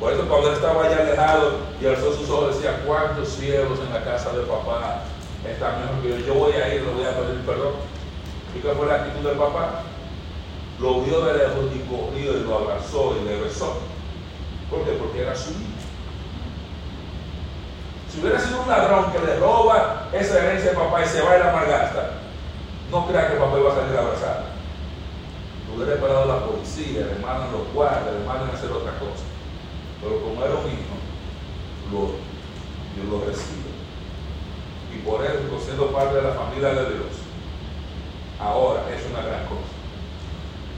[0.00, 3.92] Por eso cuando él estaba allá alejado y alzó sus ojos decía, ¿cuántos cielos en
[3.92, 5.02] la casa de papá
[5.48, 6.26] están mejor que yo?
[6.26, 7.74] Yo voy a ir, le voy a pedir perdón.
[8.56, 9.82] ¿Y qué fue la actitud del papá?
[10.80, 13.76] Lo vio de lejos y corrió y lo abrazó y le besó.
[14.68, 14.92] ¿Por qué?
[14.92, 15.60] Porque era su hijo.
[18.12, 21.32] Si hubiera sido un ladrón que le roba esa herencia de papá y se va
[21.32, 22.10] a la margasta,
[22.92, 24.44] no crea que papá iba a salir a abrazar.
[25.74, 29.24] Hubiera esperado a la policía, le mandan los guardias, le mandan a hacer otra cosa.
[30.02, 30.94] Pero como era un hijo,
[31.88, 32.20] lo,
[32.92, 33.72] yo lo recibo.
[34.92, 37.24] Y por eso, siendo parte de la familia de Dios,
[38.38, 39.72] ahora es una gran cosa.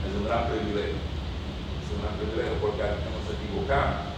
[0.07, 1.03] Es un gran privilegio.
[1.83, 4.15] Es un gran privilegio porque aunque nos equivocamos,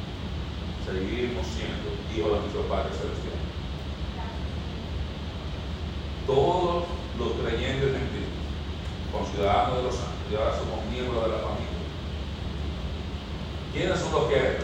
[0.85, 3.41] seguimos siendo hijos de nuestro Padre Celestial.
[6.27, 6.83] todos
[7.17, 11.81] los creyentes en Cristo, ciudadanos de los santos, y ahora somos miembros de la familia.
[13.73, 14.59] ¿Quiénes son los que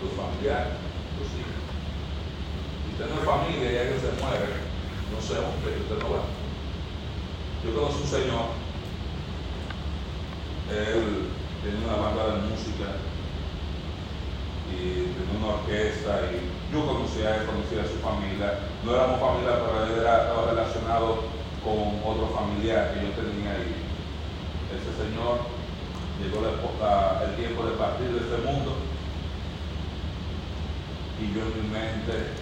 [0.00, 0.78] Los familiares,
[1.18, 1.60] los hijos.
[2.84, 4.48] Si usted no es familia y alguien se muere,
[5.12, 6.22] no sé hombre, usted no va.
[7.64, 8.46] Yo conozco un señor,
[10.70, 12.96] él tenía una banda de música
[14.70, 18.58] y tenía una orquesta y yo conocía a él, conocía a su familia.
[18.84, 23.74] No éramos familia, pero él era, estaba relacionado con otro familiar que yo tenía y
[24.74, 25.46] ese señor
[26.18, 28.78] llegó el tiempo de partir de este mundo
[31.18, 32.34] y yo en mi mente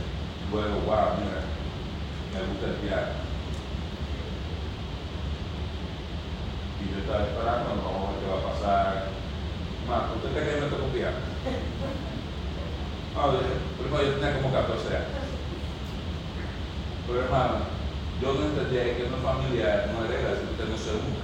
[0.51, 1.45] luego, wow, mira,
[2.33, 3.13] me gusta el piano.
[6.81, 9.09] Y yo estaba esperando, vamos a ver qué va a pasar.
[9.89, 11.17] Marco, ¿usted cree que me toca un piano?
[13.15, 13.31] No,
[13.79, 15.25] primero yo tenía como 14 años.
[17.07, 17.75] Pero hermano,
[18.21, 21.23] yo no entendía que una familia no hereda si usted no se une.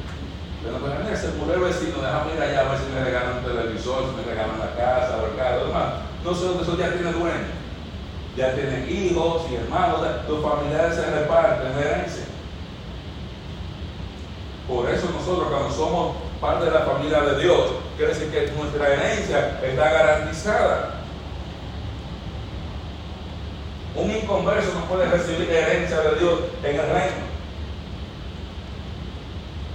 [0.62, 3.38] Pero pues mira, se murió el vecino, déjame ir allá a ver si me regalan
[3.38, 5.66] un televisor, si me regalan la casa o el carro.
[5.66, 7.58] Hermano, no sé dónde eso ya tiene dueño.
[8.36, 12.24] Ya tienen hijos y hermanos, tus familiares se reparten herencia.
[14.66, 18.88] Por eso nosotros cuando somos parte de la familia de Dios, quiere decir que nuestra
[18.88, 20.94] herencia está garantizada.
[23.94, 27.30] Un inconverso no puede recibir herencia de Dios en el reino.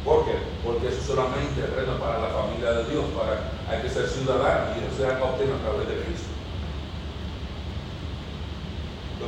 [0.04, 0.34] ¿Por qué?
[0.64, 4.72] Porque eso solamente es reino para la familia de Dios, para hay que ser ciudadano
[4.76, 6.35] y eso se obtiene a través de Cristo.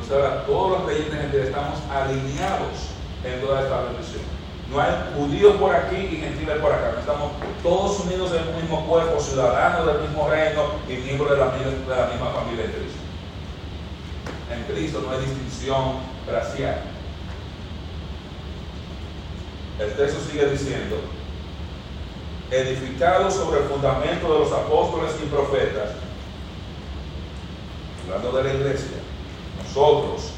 [0.00, 4.22] Entonces ahora todos los creyentes estamos alineados en toda esta bendición.
[4.70, 6.94] No hay judíos por aquí y gentiles por acá.
[7.00, 7.32] Estamos
[7.64, 12.02] todos unidos en un mismo cuerpo, ciudadanos del mismo reino y miembros de la, de
[12.02, 13.00] la misma familia de Cristo.
[14.52, 15.96] En Cristo no hay distinción
[16.30, 16.82] racial.
[19.80, 20.96] El texto sigue diciendo,
[22.52, 25.90] edificado sobre el fundamento de los apóstoles y profetas,
[28.06, 29.07] hablando de la iglesia,
[29.68, 30.30] nosotros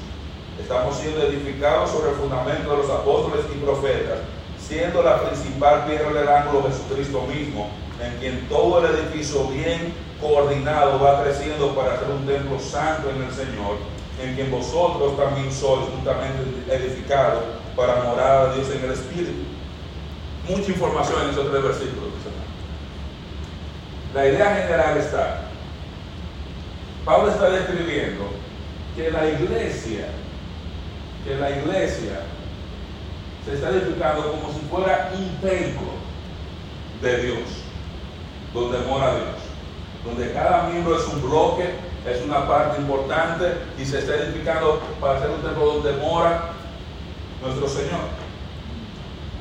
[0.60, 4.18] estamos siendo edificados sobre el fundamento de los apóstoles y profetas,
[4.58, 7.70] siendo la principal piedra del ángulo Jesucristo mismo,
[8.02, 13.22] en quien todo el edificio bien coordinado va creciendo para ser un templo santo en
[13.22, 13.76] el Señor
[14.22, 17.42] en quien vosotros también sois juntamente edificados
[17.74, 19.44] para morar a Dios en el Espíritu.
[20.46, 22.10] Mucha información en esos tres versículos.
[24.12, 25.44] La idea general está,
[27.06, 28.39] Pablo está describiendo
[29.00, 30.08] que la iglesia,
[31.24, 32.20] que la iglesia
[33.44, 35.88] se está edificando como si fuera un templo
[37.00, 37.48] de Dios,
[38.52, 39.36] donde mora Dios,
[40.04, 45.18] donde cada miembro es un bloque es una parte importante y se está edificando para
[45.18, 46.52] hacer un templo donde mora
[47.42, 48.00] nuestro Señor.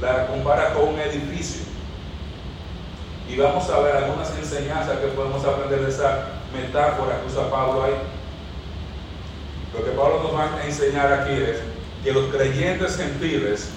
[0.01, 1.63] La compara con un edificio.
[3.29, 7.83] Y vamos a ver algunas enseñanzas que podemos aprender de esa metáfora que usa Pablo
[7.83, 7.93] ahí.
[9.73, 11.57] Lo que Pablo nos va a enseñar aquí es
[12.03, 13.69] que los creyentes gentiles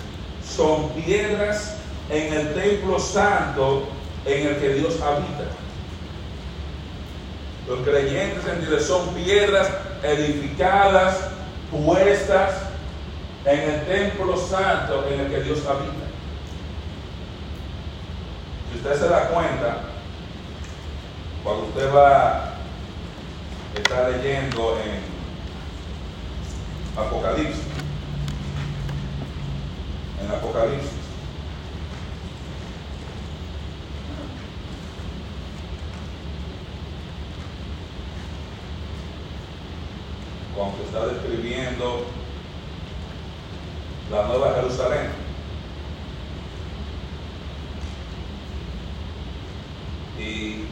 [0.45, 1.77] son piedras
[2.09, 3.89] en el templo santo
[4.25, 5.45] en el que Dios habita.
[7.69, 9.71] Los creyentes en Dios son piedras
[10.03, 11.17] edificadas,
[11.71, 12.55] puestas
[13.45, 16.07] en el templo santo en el que Dios habita.
[18.71, 19.81] Si usted se da cuenta,
[21.45, 22.55] cuando usted va a
[23.75, 25.12] estar leyendo en
[26.97, 27.65] Apocalipsis,
[30.23, 30.91] en Apocalipsis,
[40.55, 42.05] cuando está describiendo
[44.11, 45.11] la nueva Jerusalén.
[50.19, 50.67] Y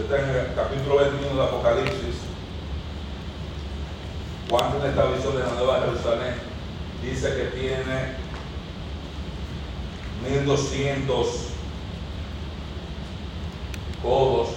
[0.00, 2.27] está en el capítulo 21 de Apocalipsis,
[4.48, 6.34] Juan tiene esta visión de la nueva Jerusalén.
[7.02, 8.16] Dice que tiene
[10.30, 11.26] 1200
[14.02, 14.48] codos.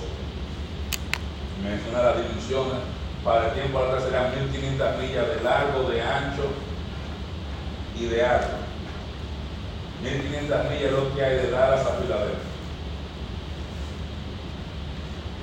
[1.61, 2.79] Menciona las dimensiones
[3.23, 6.43] para el tiempo atrás serán 1500 millas de largo, de ancho
[7.99, 8.55] y de alto.
[10.01, 12.39] 1500 millas es lo que hay de Dallas a Filadelfia.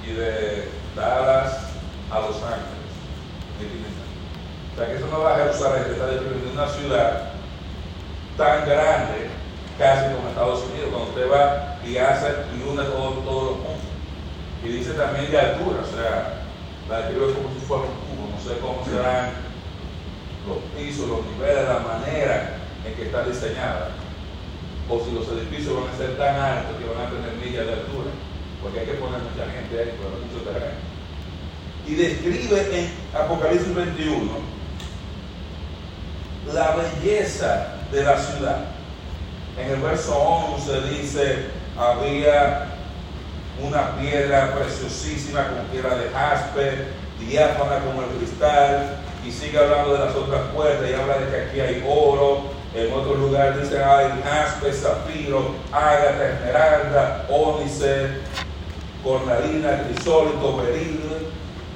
[0.04, 1.68] Y de Dallas
[2.10, 2.78] a Los Ángeles.
[3.60, 3.97] 1500.
[4.78, 7.34] O sea que eso no va a Jerusalén, que está describiendo una ciudad
[8.36, 9.26] tan grande,
[9.76, 13.90] casi como Estados Unidos, cuando usted va y hace y une todos los puntos.
[14.62, 16.46] Y dice también de altura, o sea,
[16.88, 19.34] la describe como si fuera un cubo, no sé cómo serán
[20.46, 23.98] los pisos, los niveles, la manera en que está diseñada,
[24.86, 27.82] o si los edificios van a ser tan altos que van a tener millas de
[27.82, 28.14] altura,
[28.62, 30.78] porque hay que poner mucha gente ahí, pero mucho terreno.
[31.82, 34.57] Y describe en Apocalipsis 21
[36.52, 38.58] la belleza de la ciudad.
[39.58, 41.46] En el verso 11 dice,
[41.76, 42.66] había
[43.60, 46.86] una piedra preciosísima con piedra de jaspe,
[47.18, 48.96] diáfana como el cristal,
[49.26, 52.42] y sigue hablando de las otras puertas y habla de que aquí hay oro,
[52.74, 58.08] en otro lugar dice hay jaspe, zafiro, ágata, esmeralda, ónice,
[59.02, 61.00] cornalina, crisólito, beril,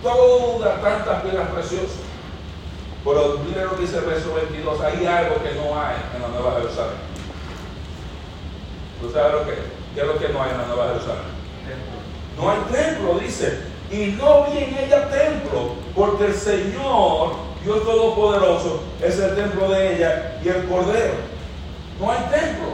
[0.03, 2.12] todas tantas piedras preciosas.
[3.05, 6.29] Pero miren lo que dice el verso 22, hay algo que no hay en la
[6.29, 6.99] Nueva Jerusalén.
[9.01, 11.43] ¿Tú sabes lo que ¿Qué es lo que no hay en la Nueva Jerusalén?
[12.39, 13.59] No hay templo, dice.
[13.91, 19.97] Y no vi en ella templo, porque el Señor, Dios Todopoderoso, es el templo de
[19.97, 21.15] ella y el Cordero.
[22.01, 22.69] No hay templo.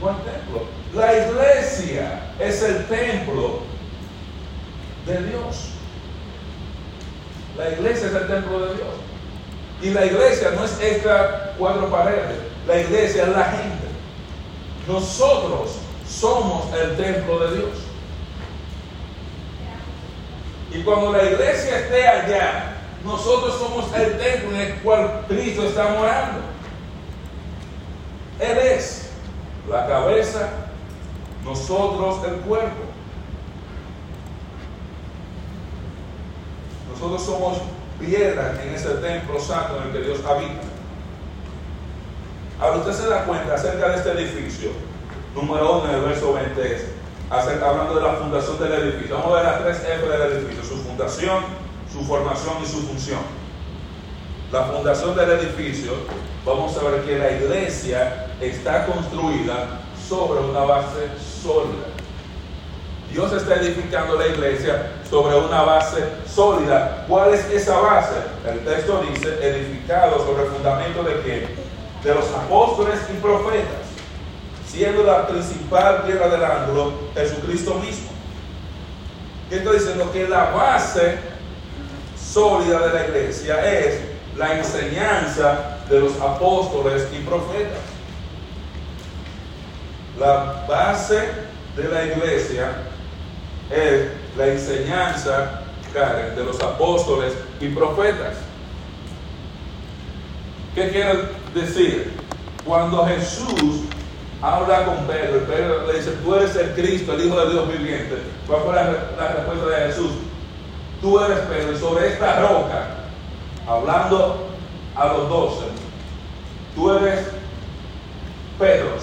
[0.00, 0.62] No hay templo.
[0.94, 3.60] La iglesia es el templo
[5.04, 5.70] de Dios.
[7.56, 8.94] La iglesia es el templo de Dios.
[9.82, 12.38] Y la iglesia no es extra cuatro paredes.
[12.66, 13.88] La iglesia es la gente.
[14.86, 15.78] Nosotros
[16.08, 17.72] somos el templo de Dios.
[20.72, 25.88] Y cuando la iglesia esté allá, nosotros somos el templo en el cual Cristo está
[25.90, 26.40] morando.
[28.40, 29.10] Él es
[29.68, 30.48] la cabeza,
[31.44, 32.92] nosotros el cuerpo.
[37.02, 37.58] Nosotros somos
[37.98, 40.62] piedras en ese templo santo en el que Dios habita.
[42.60, 44.70] Ahora usted se da cuenta acerca de este edificio,
[45.34, 46.92] número uno en el verso 20
[47.28, 49.16] acerca, hablando de la fundación del edificio.
[49.16, 51.38] Vamos a ver las tres F del edificio, su fundación,
[51.92, 53.20] su formación y su función.
[54.52, 55.90] La fundación del edificio,
[56.46, 61.08] vamos a ver que la iglesia está construida sobre una base
[61.42, 61.91] sólida.
[63.12, 67.04] Dios está edificando la iglesia sobre una base sólida.
[67.06, 68.14] ¿Cuál es esa base?
[68.48, 71.46] El texto dice, edificado sobre el fundamento de quién?
[72.02, 73.84] De los apóstoles y profetas,
[74.66, 78.10] siendo la principal piedra del ángulo Jesucristo mismo.
[79.50, 80.10] ¿Qué está diciendo?
[80.10, 81.18] Que la base
[82.18, 84.00] sólida de la iglesia es
[84.38, 87.82] la enseñanza de los apóstoles y profetas.
[90.18, 91.28] La base
[91.76, 92.91] de la iglesia
[93.72, 95.62] es la enseñanza,
[95.92, 98.36] de los apóstoles y profetas.
[100.74, 102.12] ¿Qué quiere decir?
[102.64, 103.82] Cuando Jesús
[104.40, 107.68] habla con Pedro, y Pedro le dice, tú eres el Cristo, el Hijo de Dios
[107.68, 108.22] viviente.
[108.46, 110.10] ¿Cuál fue la, respuesta de Jesús?
[111.02, 112.86] Tú eres Pedro, y sobre esta roca,
[113.68, 114.48] hablando
[114.96, 115.66] a los doce,
[116.74, 117.26] tú eres
[118.58, 118.96] Pedro,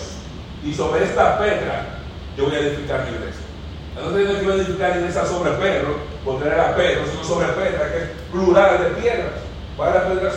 [0.64, 1.86] y sobre esta pedra
[2.36, 3.49] yo voy a edificar mi iglesia.
[4.04, 8.10] No tiene que edificar iglesia sobre Pedro, porque era Pedro, sino sobre Pedra, que es
[8.32, 9.32] plural de piedras.
[9.78, 10.32] para suya?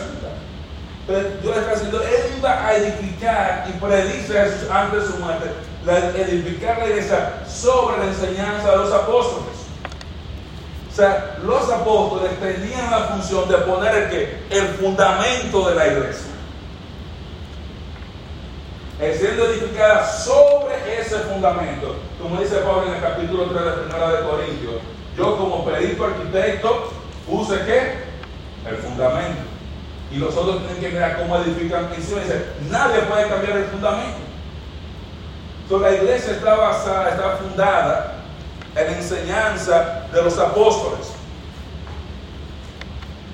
[1.07, 5.17] Pero Dios está haciendo, Él iba a edificar y predice a Jesús antes de su
[5.17, 5.51] muerte,
[5.85, 9.53] la, edificar la iglesia sobre la enseñanza de los apóstoles.
[10.91, 15.87] O sea, los apóstoles tenían la función de poner el, que, el fundamento de la
[15.87, 16.32] iglesia
[18.99, 21.95] siendo edificada sobre ese fundamento.
[22.21, 24.75] Como dice Pablo en el capítulo 3 de Primera de Corintios,
[25.17, 26.91] yo como perito arquitecto
[27.27, 28.03] puse qué?
[28.69, 29.41] El fundamento.
[30.11, 32.21] Y los otros tienen que mirar cómo edifican encima.
[32.21, 34.19] Dice, nadie puede cambiar el fundamento.
[35.63, 38.13] Entonces la iglesia está basada, está fundada
[38.75, 41.13] en la enseñanza de los apóstoles.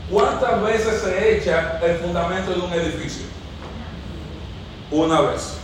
[0.10, 3.26] ¿Cuántas veces se echa el fundamento de un edificio?
[4.91, 5.57] Una vez.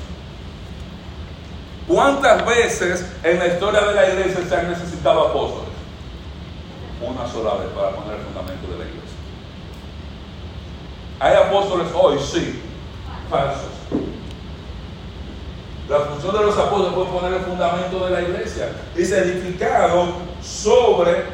[1.87, 5.69] ¿Cuántas veces en la historia de la iglesia se han necesitado apóstoles?
[7.01, 9.17] Una sola vez para poner el fundamento de la iglesia.
[11.19, 12.19] ¿Hay apóstoles hoy?
[12.19, 12.61] Sí.
[13.29, 13.75] Falsos.
[15.87, 18.69] La función de los apóstoles fue poner el fundamento de la iglesia.
[18.95, 20.07] Dice edificado
[20.41, 21.25] sobre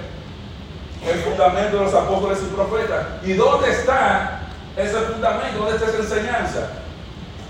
[1.07, 3.07] el fundamento de los apóstoles y profetas.
[3.23, 4.41] ¿Y dónde está
[4.75, 5.59] ese fundamento?
[5.59, 6.69] ¿Dónde está esa enseñanza?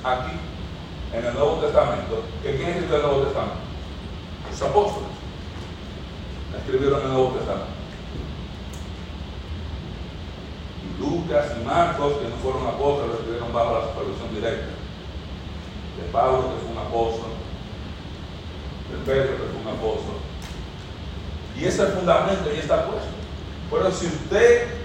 [0.03, 0.31] Aquí
[1.13, 3.61] en el Nuevo Testamento, que ¿quién escribió el Nuevo Testamento?
[4.49, 5.09] Los apóstoles.
[6.57, 7.69] Escribieron el Nuevo Testamento.
[10.81, 14.73] Y Lucas y Marcos, que no fueron apóstoles, escribieron bajo la supervisión directa.
[15.97, 17.31] De Pablo, que fue un apóstol.
[18.89, 20.15] De Pedro, que fue un apóstol.
[21.55, 23.11] Y ese fundamento ya está puesto.
[23.69, 24.80] Pero si usted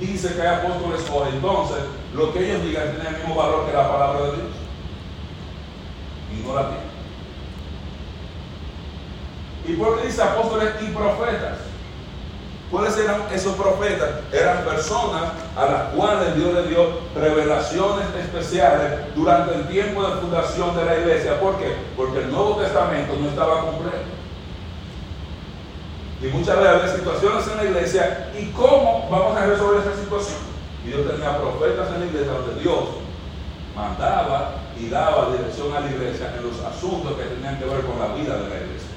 [0.00, 1.78] dice que hay apóstoles hoy, entonces
[2.14, 4.48] lo que ellos digan tiene el mismo valor que la palabra de Dios.
[6.32, 6.90] Y no la tiene.
[9.66, 11.58] ¿Y por qué dice apóstoles y profetas?
[12.70, 14.08] ¿Cuáles eran esos profetas?
[14.32, 20.76] Eran personas a las cuales Dios le dio revelaciones especiales durante el tiempo de fundación
[20.76, 21.40] de la iglesia.
[21.40, 21.74] ¿Por qué?
[21.96, 24.19] Porque el Nuevo Testamento no estaba completo.
[26.22, 28.30] Y muchas veces había situaciones en la iglesia.
[28.38, 30.38] ¿Y cómo vamos a resolver esa situación?
[30.84, 32.84] Y Dios tenía profetas en la iglesia donde Dios
[33.74, 37.98] mandaba y daba dirección a la iglesia en los asuntos que tenían que ver con
[37.98, 38.90] la vida de la iglesia.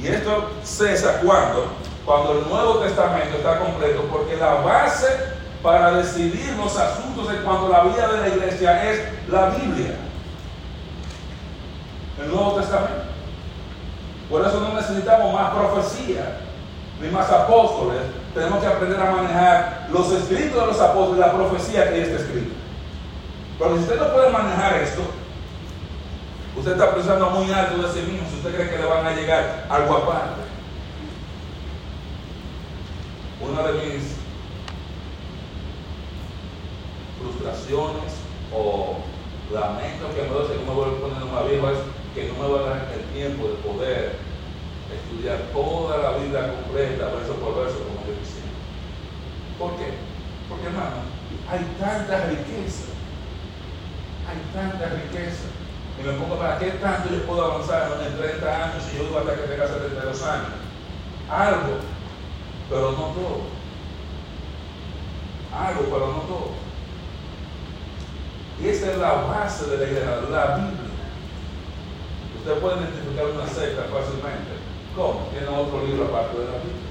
[0.00, 1.66] Y esto cesa cuando,
[2.04, 5.06] cuando el Nuevo Testamento está completo, porque la base
[5.62, 9.94] para decidir los asuntos en cuanto a la vida de la iglesia es la Biblia,
[12.22, 13.09] el Nuevo Testamento.
[14.30, 16.40] Por eso no necesitamos más profecía,
[17.02, 18.00] ni más apóstoles.
[18.32, 22.54] Tenemos que aprender a manejar los escritos de los apóstoles, la profecía que está escrita.
[23.58, 25.02] Pero si usted no puede manejar esto,
[26.56, 29.14] Usted está pensando muy alto de sí mismo si usted cree que le van a
[29.14, 30.42] llegar algo aparte.
[33.40, 34.16] Una de mis
[37.18, 38.12] frustraciones
[38.52, 38.96] o
[39.52, 41.78] lamentos que me doy que me voy poniendo más viejo es
[42.14, 44.16] que no me va a dar el tiempo de poder
[44.90, 48.50] estudiar toda la Biblia completa, verso por verso, como yo quisiera.
[49.58, 49.94] ¿Por qué?
[50.48, 51.06] Porque hermano,
[51.48, 52.90] hay tanta riqueza,
[54.26, 55.50] hay tanta riqueza
[56.00, 59.18] y me pongo, ¿para qué tanto yo puedo avanzar en 30 años si yo vivo
[59.18, 60.48] hasta que tenga 72 años?
[61.28, 61.76] Algo,
[62.70, 63.40] pero no todo.
[65.54, 66.50] Algo, pero no todo.
[68.60, 70.79] Y esa es la base de la iglesia, la Biblia.
[72.40, 74.56] Usted puede identificar una secta fácilmente.
[74.96, 75.28] ¿Cómo?
[75.28, 76.88] Tienen otro libro aparte de la Biblia.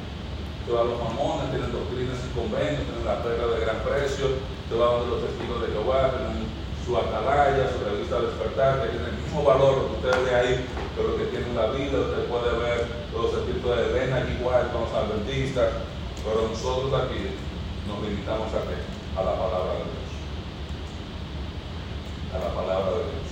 [0.62, 4.38] Te va los mamones, tienen doctrinas y convenios, tienen la perla de gran precio,
[4.70, 6.46] te va a los testigos de Jehová, tienen
[6.86, 10.54] su atalaya, su revista despertar, que tiene el mismo valor lo que usted ve ahí,
[10.94, 14.94] pero que tiene la vida, usted puede ver los escritos de Elena igual con los
[14.94, 15.82] adventistas,
[16.22, 17.34] pero nosotros aquí
[17.90, 18.78] nos limitamos a qué?
[19.18, 20.10] A la palabra de Dios.
[22.34, 23.29] A la palabra de Dios.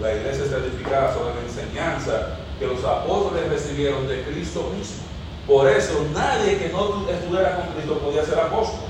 [0.00, 5.04] La iglesia está edificada sobre la enseñanza que los apóstoles recibieron de Cristo mismo.
[5.46, 8.88] Por eso nadie que no estuviera con Cristo podía ser apóstol.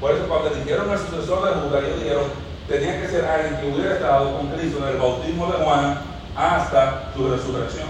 [0.00, 2.24] Por eso cuando dijeron al sucesor de Judas, ellos dijeron,
[2.66, 5.98] tenía que ser alguien que hubiera estado con Cristo en el bautismo de Juan
[6.34, 7.88] hasta su resurrección.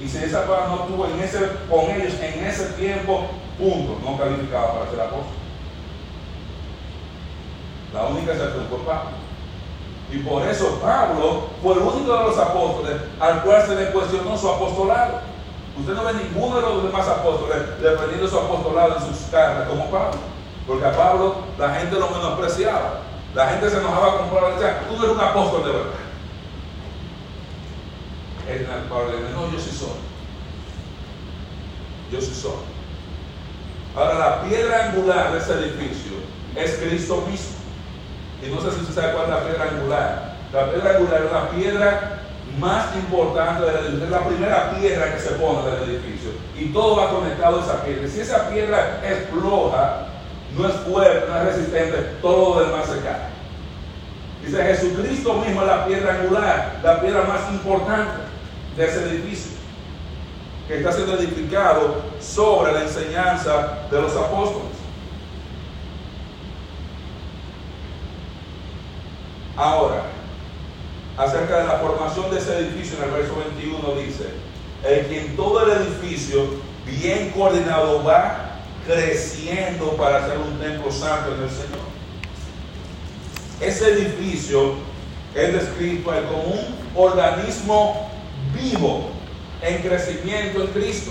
[0.00, 1.04] Y si esa palabra no estuvo
[1.68, 3.26] con ellos en ese tiempo,
[3.58, 5.34] punto, no calificaba para ser apóstol.
[7.92, 9.27] La única excepción fue Pablo.
[10.10, 14.38] Y por eso Pablo fue el único de los apóstoles al cual se le cuestionó
[14.38, 15.20] su apostolado.
[15.78, 19.90] Usted no ve ninguno de los demás apóstoles defendiendo su apostolado en sus cartas como
[19.90, 20.18] Pablo.
[20.66, 23.00] Porque a Pablo la gente lo menospreciaba.
[23.34, 25.92] La gente se enojaba con Pablo y decía, tú eres un apóstol de verdad.
[28.48, 29.88] El Pablo dice, no, yo sí soy.
[32.10, 32.78] Yo sí soy.
[33.94, 36.12] Ahora la piedra angular de ese edificio
[36.56, 37.57] es Cristo mismo.
[38.42, 40.34] Y no sé si usted sabe cuál es la piedra angular.
[40.52, 42.18] La piedra angular es la piedra
[42.58, 44.04] más importante del edificio.
[44.04, 46.30] Es la primera piedra que se pone del edificio.
[46.56, 48.08] Y todo va conectado a esa piedra.
[48.08, 50.08] Si esa piedra es floja,
[50.56, 53.38] no es fuerte, no es resistente, todo lo demás se cae.
[54.44, 58.22] Dice Jesucristo mismo es la piedra angular, la piedra más importante
[58.76, 59.52] de ese edificio,
[60.66, 64.67] que está siendo edificado sobre la enseñanza de los apóstoles.
[69.58, 70.04] Ahora,
[71.16, 74.28] acerca de la formación de ese edificio, en el verso 21 dice,
[74.84, 76.44] el que en todo el edificio
[76.86, 81.88] bien coordinado va creciendo para hacer un templo santo en el Señor.
[83.60, 84.74] Ese edificio
[85.34, 88.12] es descrito como un organismo
[88.54, 89.10] vivo
[89.60, 91.10] en crecimiento en Cristo.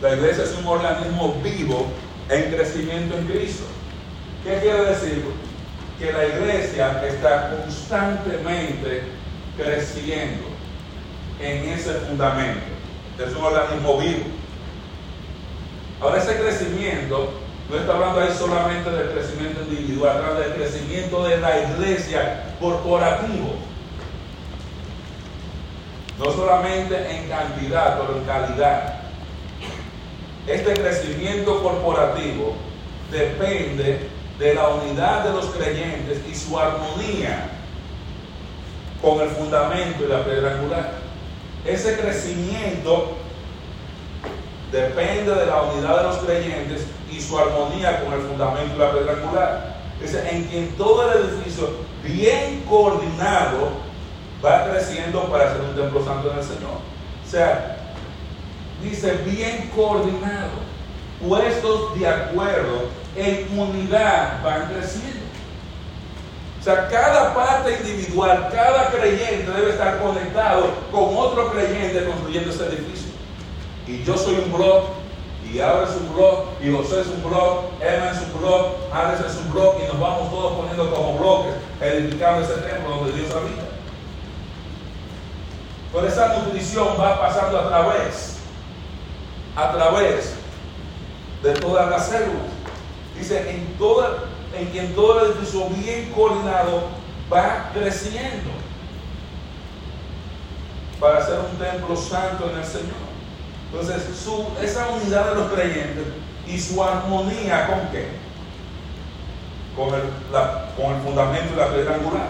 [0.00, 1.88] La iglesia es un organismo vivo
[2.28, 3.64] en crecimiento en Cristo.
[4.44, 5.24] ¿Qué quiere decir?
[5.98, 9.02] Que la iglesia está constantemente
[9.56, 10.46] creciendo
[11.40, 12.60] en ese fundamento.
[13.18, 14.24] Es un organismo vivo.
[16.00, 17.32] Ahora ese crecimiento
[17.68, 22.44] no está hablando ahí solamente del crecimiento individual, está hablando del crecimiento de la iglesia
[22.60, 23.56] corporativo.
[26.18, 28.97] No solamente en cantidad, pero en calidad.
[30.48, 32.54] Este crecimiento corporativo
[33.10, 37.50] depende de la unidad de los creyentes y su armonía
[39.02, 40.92] con el fundamento y la piedra angular.
[41.66, 43.16] ese crecimiento
[44.72, 48.92] depende de la unidad de los creyentes y su armonía con el fundamento y la
[48.92, 49.76] piedra angular.
[50.00, 51.70] Dice, en quien todo el edificio
[52.02, 53.68] bien coordinado
[54.42, 56.78] va creciendo para ser un templo santo en el Señor.
[57.26, 57.77] O sea,
[58.82, 60.68] dice bien coordinado,
[61.26, 65.26] puestos de acuerdo, en unidad van creciendo.
[66.60, 72.66] O sea, cada parte individual, cada creyente debe estar conectado con otro creyente construyendo ese
[72.66, 73.08] edificio.
[73.86, 74.84] Y yo soy un blog,
[75.50, 79.20] y ahora es un blog, y José es un blog, Emma es un blog, Alex
[79.20, 83.30] es un blog, y nos vamos todos poniendo como bloques, edificando ese templo donde Dios
[83.34, 83.62] habita.
[85.92, 88.37] Pero esa nutrición va pasando a través,
[89.58, 90.34] a través
[91.42, 92.46] de todas las células.
[93.18, 96.84] Dice, en toda, en todo el edificio bien coordinado
[97.32, 98.50] va creciendo
[101.00, 103.08] para ser un templo santo en el Señor.
[103.72, 106.06] Entonces, su, esa unidad de los creyentes
[106.46, 108.06] y su armonía con qué?
[109.76, 110.02] Con el,
[110.76, 112.28] con el fundamento y la piedra angular.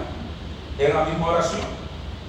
[0.79, 1.79] En la misma oración.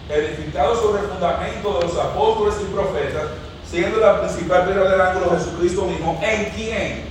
[0.09, 3.23] Edificado sobre el fundamento de los apóstoles y profetas,
[3.69, 7.09] siendo la principal piedra del ángulo Jesucristo mismo, ¿en quién?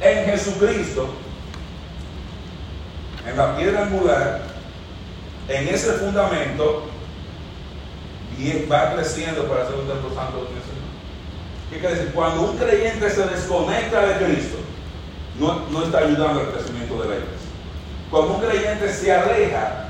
[0.00, 1.08] En Jesucristo,
[3.26, 4.42] en la piedra angular,
[5.48, 6.84] en ese fundamento,
[8.70, 10.82] va creciendo para ser un templo santo de Señor.
[11.70, 12.12] ¿Qué quiere decir?
[12.12, 14.56] Cuando un creyente se desconecta de Cristo,
[15.38, 17.48] no, no está ayudando al crecimiento de la iglesia.
[18.10, 19.88] Cuando un creyente se aleja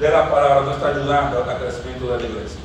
[0.00, 2.61] de la palabra, no está ayudando al crecimiento de la iglesia.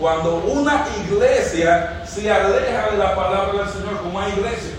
[0.00, 4.78] Cuando una iglesia se aleja de la palabra del Señor, como hay iglesias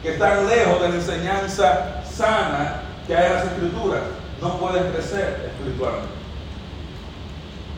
[0.00, 4.00] que están lejos de la enseñanza sana que hay en las escrituras,
[4.40, 6.14] no pueden crecer espiritualmente.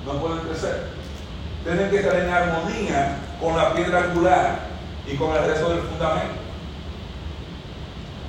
[0.04, 0.82] No pueden crecer.
[1.64, 4.58] Tienen que estar en armonía con la piedra angular
[5.10, 6.34] y con el resto del fundamento.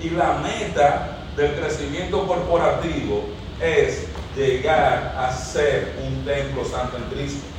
[0.02, 3.26] Y la meta del crecimiento corporativo
[3.60, 4.08] es
[4.38, 7.55] llegar a ser un templo santo en Cristo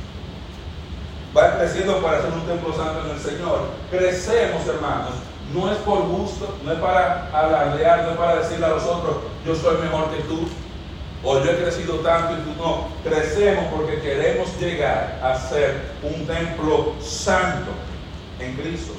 [1.37, 3.67] va creciendo para ser un templo santo en el Señor.
[3.91, 5.13] Crecemos, hermanos.
[5.53, 9.17] No es por gusto, no es para alardear, no es para decirle a los otros,
[9.45, 10.41] yo soy mejor que tú,
[11.23, 12.87] o yo he crecido tanto y tú no.
[13.03, 17.71] Crecemos porque queremos llegar a ser un templo santo
[18.39, 18.93] en Cristo.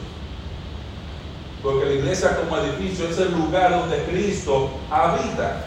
[1.62, 5.64] Porque la iglesia como edificio es el lugar donde Cristo habita,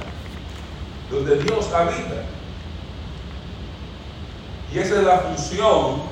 [1.11, 2.23] donde Dios habita.
[4.73, 6.10] Y esa es la función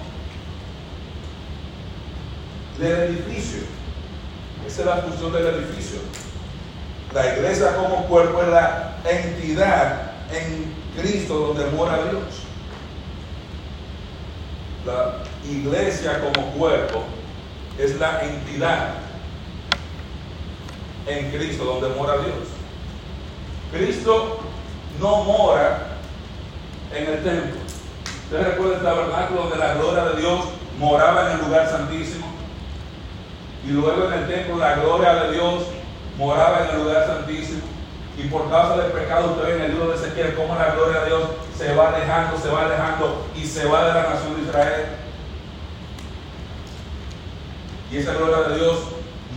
[2.79, 3.59] del edificio.
[4.65, 5.99] Esa es la función del edificio.
[7.13, 12.23] La iglesia como cuerpo es la entidad en Cristo donde mora Dios.
[14.85, 17.03] La iglesia como cuerpo
[17.77, 18.93] es la entidad
[21.07, 22.47] en Cristo donde mora Dios.
[23.71, 24.39] Cristo
[24.99, 25.97] no mora
[26.93, 27.59] en el templo.
[28.25, 30.39] Ustedes recuerdan el tabernáculo donde la gloria de Dios
[30.77, 32.28] moraba en el lugar santísimo.
[33.65, 35.63] Y luego en el templo la gloria de Dios
[36.17, 37.61] moraba en el lugar santísimo.
[38.17, 41.01] Y por causa del pecado, usted ve en el libro de Ezequiel cómo la gloria
[41.01, 41.23] de Dios
[41.57, 44.85] se va alejando, se va alejando y se va de la nación de Israel.
[47.91, 48.79] Y esa gloria de Dios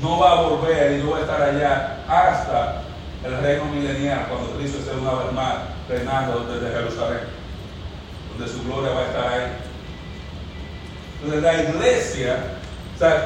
[0.02, 2.82] no va a volver y no va a estar allá hasta
[3.24, 5.54] el reino milenial, cuando Cristo esté una vez más
[5.88, 7.20] reinando desde Jerusalén,
[8.30, 9.52] donde su gloria va a estar ahí.
[11.22, 12.36] Entonces la iglesia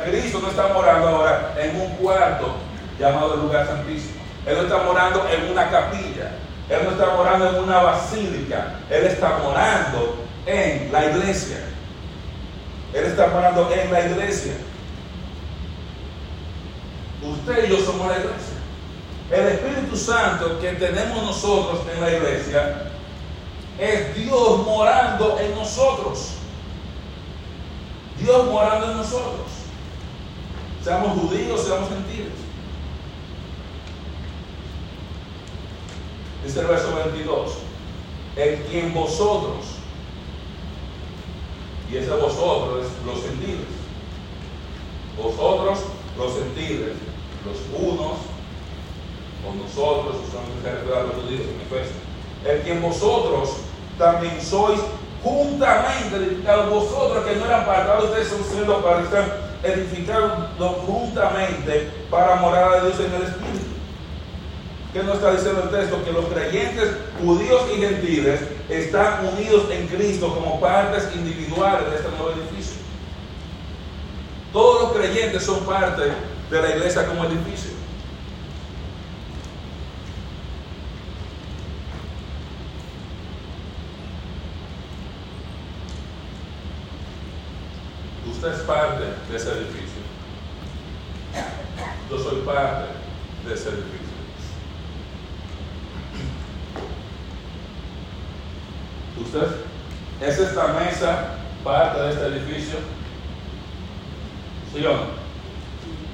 [0.05, 2.55] Cristo no está morando ahora en un cuarto
[2.99, 4.17] llamado lugar santísimo.
[4.47, 6.33] Él no está morando en una capilla.
[6.69, 8.75] Él no está morando en una basílica.
[8.91, 11.59] Él está morando en la iglesia.
[12.95, 14.55] Él está morando en la iglesia.
[17.23, 18.57] Usted y yo somos la iglesia.
[19.31, 22.91] El Espíritu Santo que tenemos nosotros en la iglesia
[23.79, 26.35] es Dios morando en nosotros.
[28.19, 29.47] Dios morando en nosotros.
[30.87, 32.39] Seamos judíos, seamos gentiles.
[36.45, 37.55] Dice el verso 22.
[38.37, 39.65] En quien vosotros,
[41.91, 43.67] y ese vosotros los gentiles,
[45.21, 45.79] vosotros
[46.17, 46.93] los gentiles,
[47.45, 48.19] los unos
[49.45, 51.99] con nosotros, son los judíos en Efesios,
[52.45, 53.57] en quien vosotros
[53.99, 54.79] también sois
[55.25, 59.01] juntamente edificados, vosotros que no eran parte, ustedes son siendo para
[59.63, 60.33] edificados
[60.87, 63.67] juntamente para morar a Dios en el Espíritu.
[64.93, 66.05] ¿Qué nos está diciendo el texto?
[66.05, 72.09] Que los creyentes judíos y gentiles están unidos en Cristo como partes individuales de este
[72.11, 72.77] nuevo edificio.
[74.53, 76.03] Todos los creyentes son parte
[76.51, 77.73] de la iglesia como edificio.
[88.37, 90.03] Usted es parte de ese edificio.
[92.11, 92.85] Yo soy parte
[93.47, 93.97] de ese edificio.
[99.19, 99.47] Usted
[100.21, 101.29] es esta mesa
[101.65, 102.79] parte de este edificio.
[104.75, 105.03] ¿Sí o no?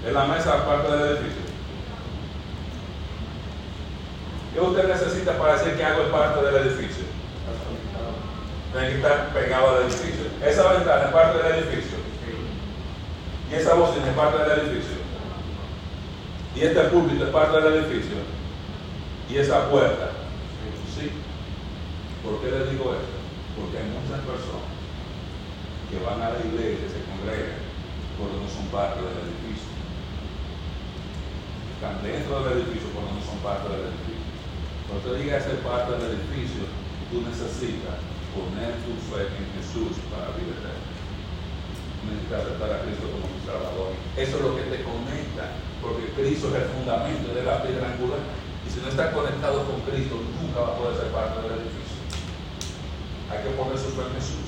[0.07, 1.43] Es la mesa parte del edificio.
[4.55, 7.05] ¿Qué usted necesita para decir que algo es parte del edificio?
[8.71, 10.27] Tiene que estar pegado al edificio.
[10.41, 11.92] Esa ventana es parte del edificio.
[13.53, 14.97] Esa bocina es parte del edificio.
[16.57, 18.17] Y este púlpito es parte del edificio.
[19.29, 20.09] Y esa puerta.
[20.97, 21.13] Sí.
[22.25, 23.17] ¿Por qué les digo esto?
[23.61, 24.73] Porque hay muchas personas
[25.93, 27.61] que van a la iglesia se congregan
[28.17, 29.69] porque no son parte del edificio.
[31.77, 34.33] Están dentro del edificio porque no son parte del edificio.
[34.89, 36.65] Cuando te diga ser parte del edificio,
[37.13, 38.01] tú necesitas
[38.33, 40.57] poner tu fe en Jesús para vivir.
[42.03, 43.95] Necesitas aceptar a Cristo como tu Salvador.
[44.19, 45.45] Eso es lo que te conecta,
[45.79, 48.23] porque Cristo es el fundamento de la piedra angular.
[48.63, 51.99] Y si no estás conectado con Cristo, nunca vas a poder ser parte del edificio.
[53.31, 54.47] Hay que poner su fe en Jesús.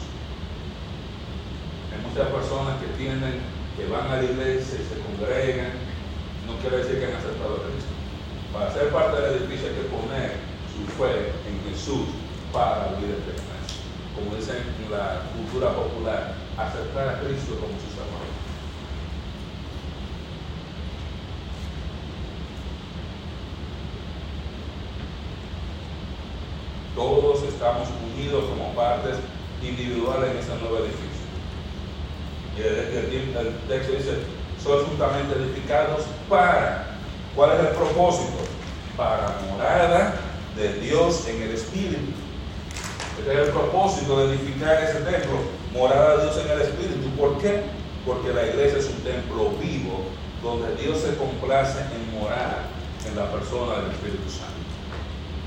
[1.94, 3.38] Hay muchas personas que tienen,
[3.78, 5.78] que van a la iglesia se congregan,
[6.46, 7.94] no quiere decir que han aceptado a Cristo.
[8.50, 10.30] Para ser parte del edificio hay que poner
[10.70, 12.10] su fe en Jesús
[12.50, 13.54] para vivir eterna
[14.14, 18.34] como dicen en la cultura popular, aceptar a Cristo como su Salvador.
[26.94, 29.16] Todos estamos unidos como partes
[29.62, 31.14] individuales en ese nuevo edificio.
[32.56, 34.18] Y el, texto dice,
[34.62, 36.98] son juntamente edificados para,
[37.34, 38.38] ¿cuál es el propósito?
[38.96, 40.14] Para morada
[40.56, 42.12] de Dios en el Espíritu.
[43.18, 45.40] Este es el propósito de edificar ese templo,
[45.74, 47.10] morada de Dios en el Espíritu.
[47.18, 47.62] ¿Por qué?
[48.06, 50.04] Porque la iglesia es un templo vivo
[50.42, 52.62] donde Dios se complace en morar
[53.06, 54.54] en la persona del Espíritu Santo.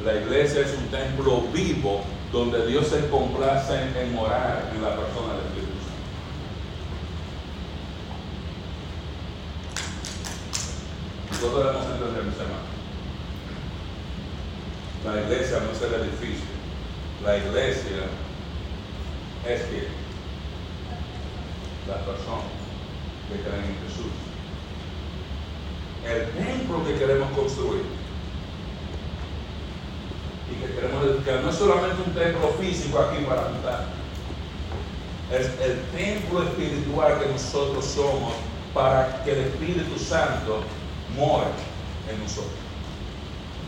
[0.03, 2.01] La iglesia es un templo vivo
[2.32, 5.97] donde Dios se complace en morar en la persona del Espíritu Santo.
[11.32, 12.78] Nosotros debemos entender, mis hermanos.
[15.05, 16.57] La iglesia no es el edificio.
[17.23, 18.07] La iglesia
[19.47, 20.07] es que
[21.88, 22.52] las personas
[23.30, 24.12] que creen en Jesús.
[26.06, 27.84] El templo que queremos construir
[30.52, 33.86] y que queremos dedicar no es solamente un templo físico aquí para habitar,
[35.32, 38.34] es el templo espiritual que nosotros somos
[38.74, 40.62] para que el Espíritu Santo
[41.16, 41.48] more
[42.10, 42.68] en nosotros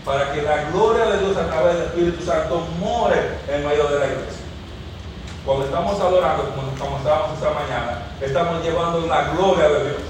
[0.05, 3.15] para que la gloria de Dios a través del Espíritu Santo more
[3.47, 4.41] en medio de la iglesia.
[5.45, 6.49] Cuando estamos adorando,
[6.79, 10.01] como, estábamos esta mañana, estamos llevando la gloria de Dios.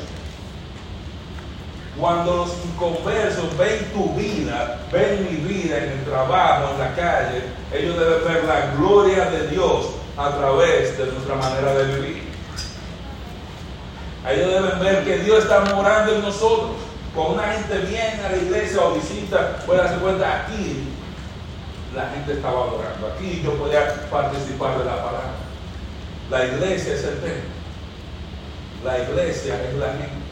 [2.00, 7.44] Cuando los inconversos ven tu vida, ven mi vida en el trabajo, en la calle,
[7.74, 9.88] ellos deben ver la gloria de Dios
[10.18, 12.24] a través de nuestra manera de vivir.
[14.28, 16.72] Ellos deben ver que Dios está morando en nosotros.
[17.14, 20.88] Cuando una gente viene a la iglesia o visita, puede darse cuenta, aquí
[21.96, 25.32] la gente estaba adorando, aquí yo podía participar de la palabra.
[26.30, 27.59] La iglesia es el templo.
[28.84, 30.30] La iglesia es la gente.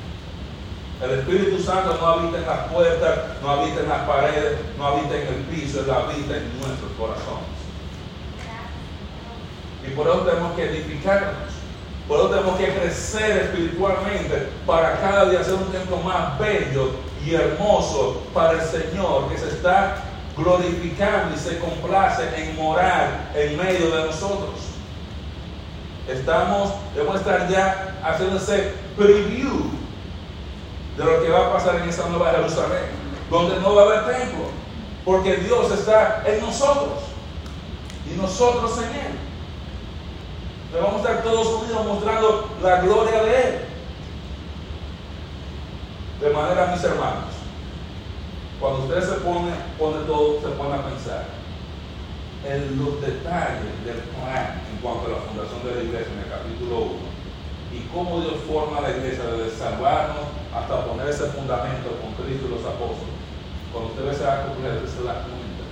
[1.03, 5.15] El Espíritu Santo no habita en las puertas, no habita en las paredes, no habita
[5.15, 7.57] en el piso, Él habita en nuestros corazones.
[9.85, 11.57] Y por eso tenemos que edificarnos.
[12.07, 16.91] Por eso tenemos que crecer espiritualmente para cada día ser un templo más bello
[17.25, 19.97] y hermoso para el Señor que se está
[20.37, 24.55] glorificando y se complace en morar en medio de nosotros.
[26.07, 29.71] Estamos, debemos estar ya haciendo ese preview
[30.97, 32.85] de lo que va a pasar en esa nueva Jerusalén,
[33.29, 34.45] donde no va a haber templo,
[35.05, 37.03] porque Dios está en nosotros
[38.11, 39.17] y nosotros en Él
[40.81, 43.59] vamos a estar todos unidos mostrando la gloria de Él.
[46.21, 47.25] De manera, mis hermanos,
[48.59, 51.25] cuando usted se pone, pone todo, se pone a pensar
[52.45, 56.29] en los detalles del plan en cuanto a la fundación de la iglesia en el
[56.29, 57.16] capítulo 1
[57.71, 62.55] y cómo Dios forma la iglesia desde salvarnos hasta poner ese fundamento con Cristo y
[62.55, 63.15] los apóstoles.
[63.71, 65.65] cuando usted ve esa usted se da cuenta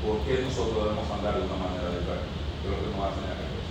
[0.00, 2.32] por qué nosotros debemos andar de una manera diferente
[2.62, 3.68] de lo que nos hacen a Jesús.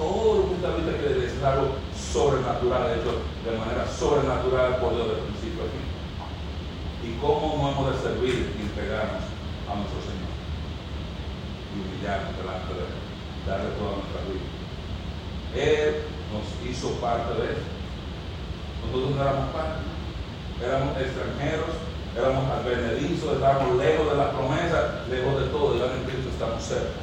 [0.00, 5.06] Todo lo que usted ahorita quiere es algo sobrenatural, hecho de manera sobrenatural por Dios
[5.14, 5.86] de principio a fin.
[7.04, 9.28] Y cómo no hemos de servir y entregarnos
[9.68, 10.32] a nuestro Señor
[11.70, 12.94] y humillarnos delante de Él,
[13.46, 14.53] darle toda nuestra vida.
[15.54, 16.02] Él
[16.34, 17.58] nos hizo parte de Él.
[18.82, 19.80] Nosotros no éramos parte,
[20.58, 21.74] éramos extranjeros,
[22.14, 26.62] éramos advenedizos, estábamos lejos de las promesas, lejos de todo, y ahora en Cristo estamos
[26.62, 27.02] cerca.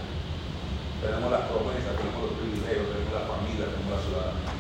[1.00, 4.54] Tenemos las promesas, tenemos los privilegios, tenemos la familia, tenemos la ciudadanía.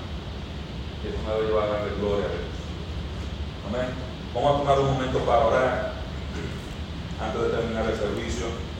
[1.02, 2.52] Y eso me va a llevar a darle gloria a Dios.
[3.68, 3.88] Amén.
[4.34, 5.94] Vamos a tomar un momento para orar
[7.20, 8.70] antes de terminar el servicio.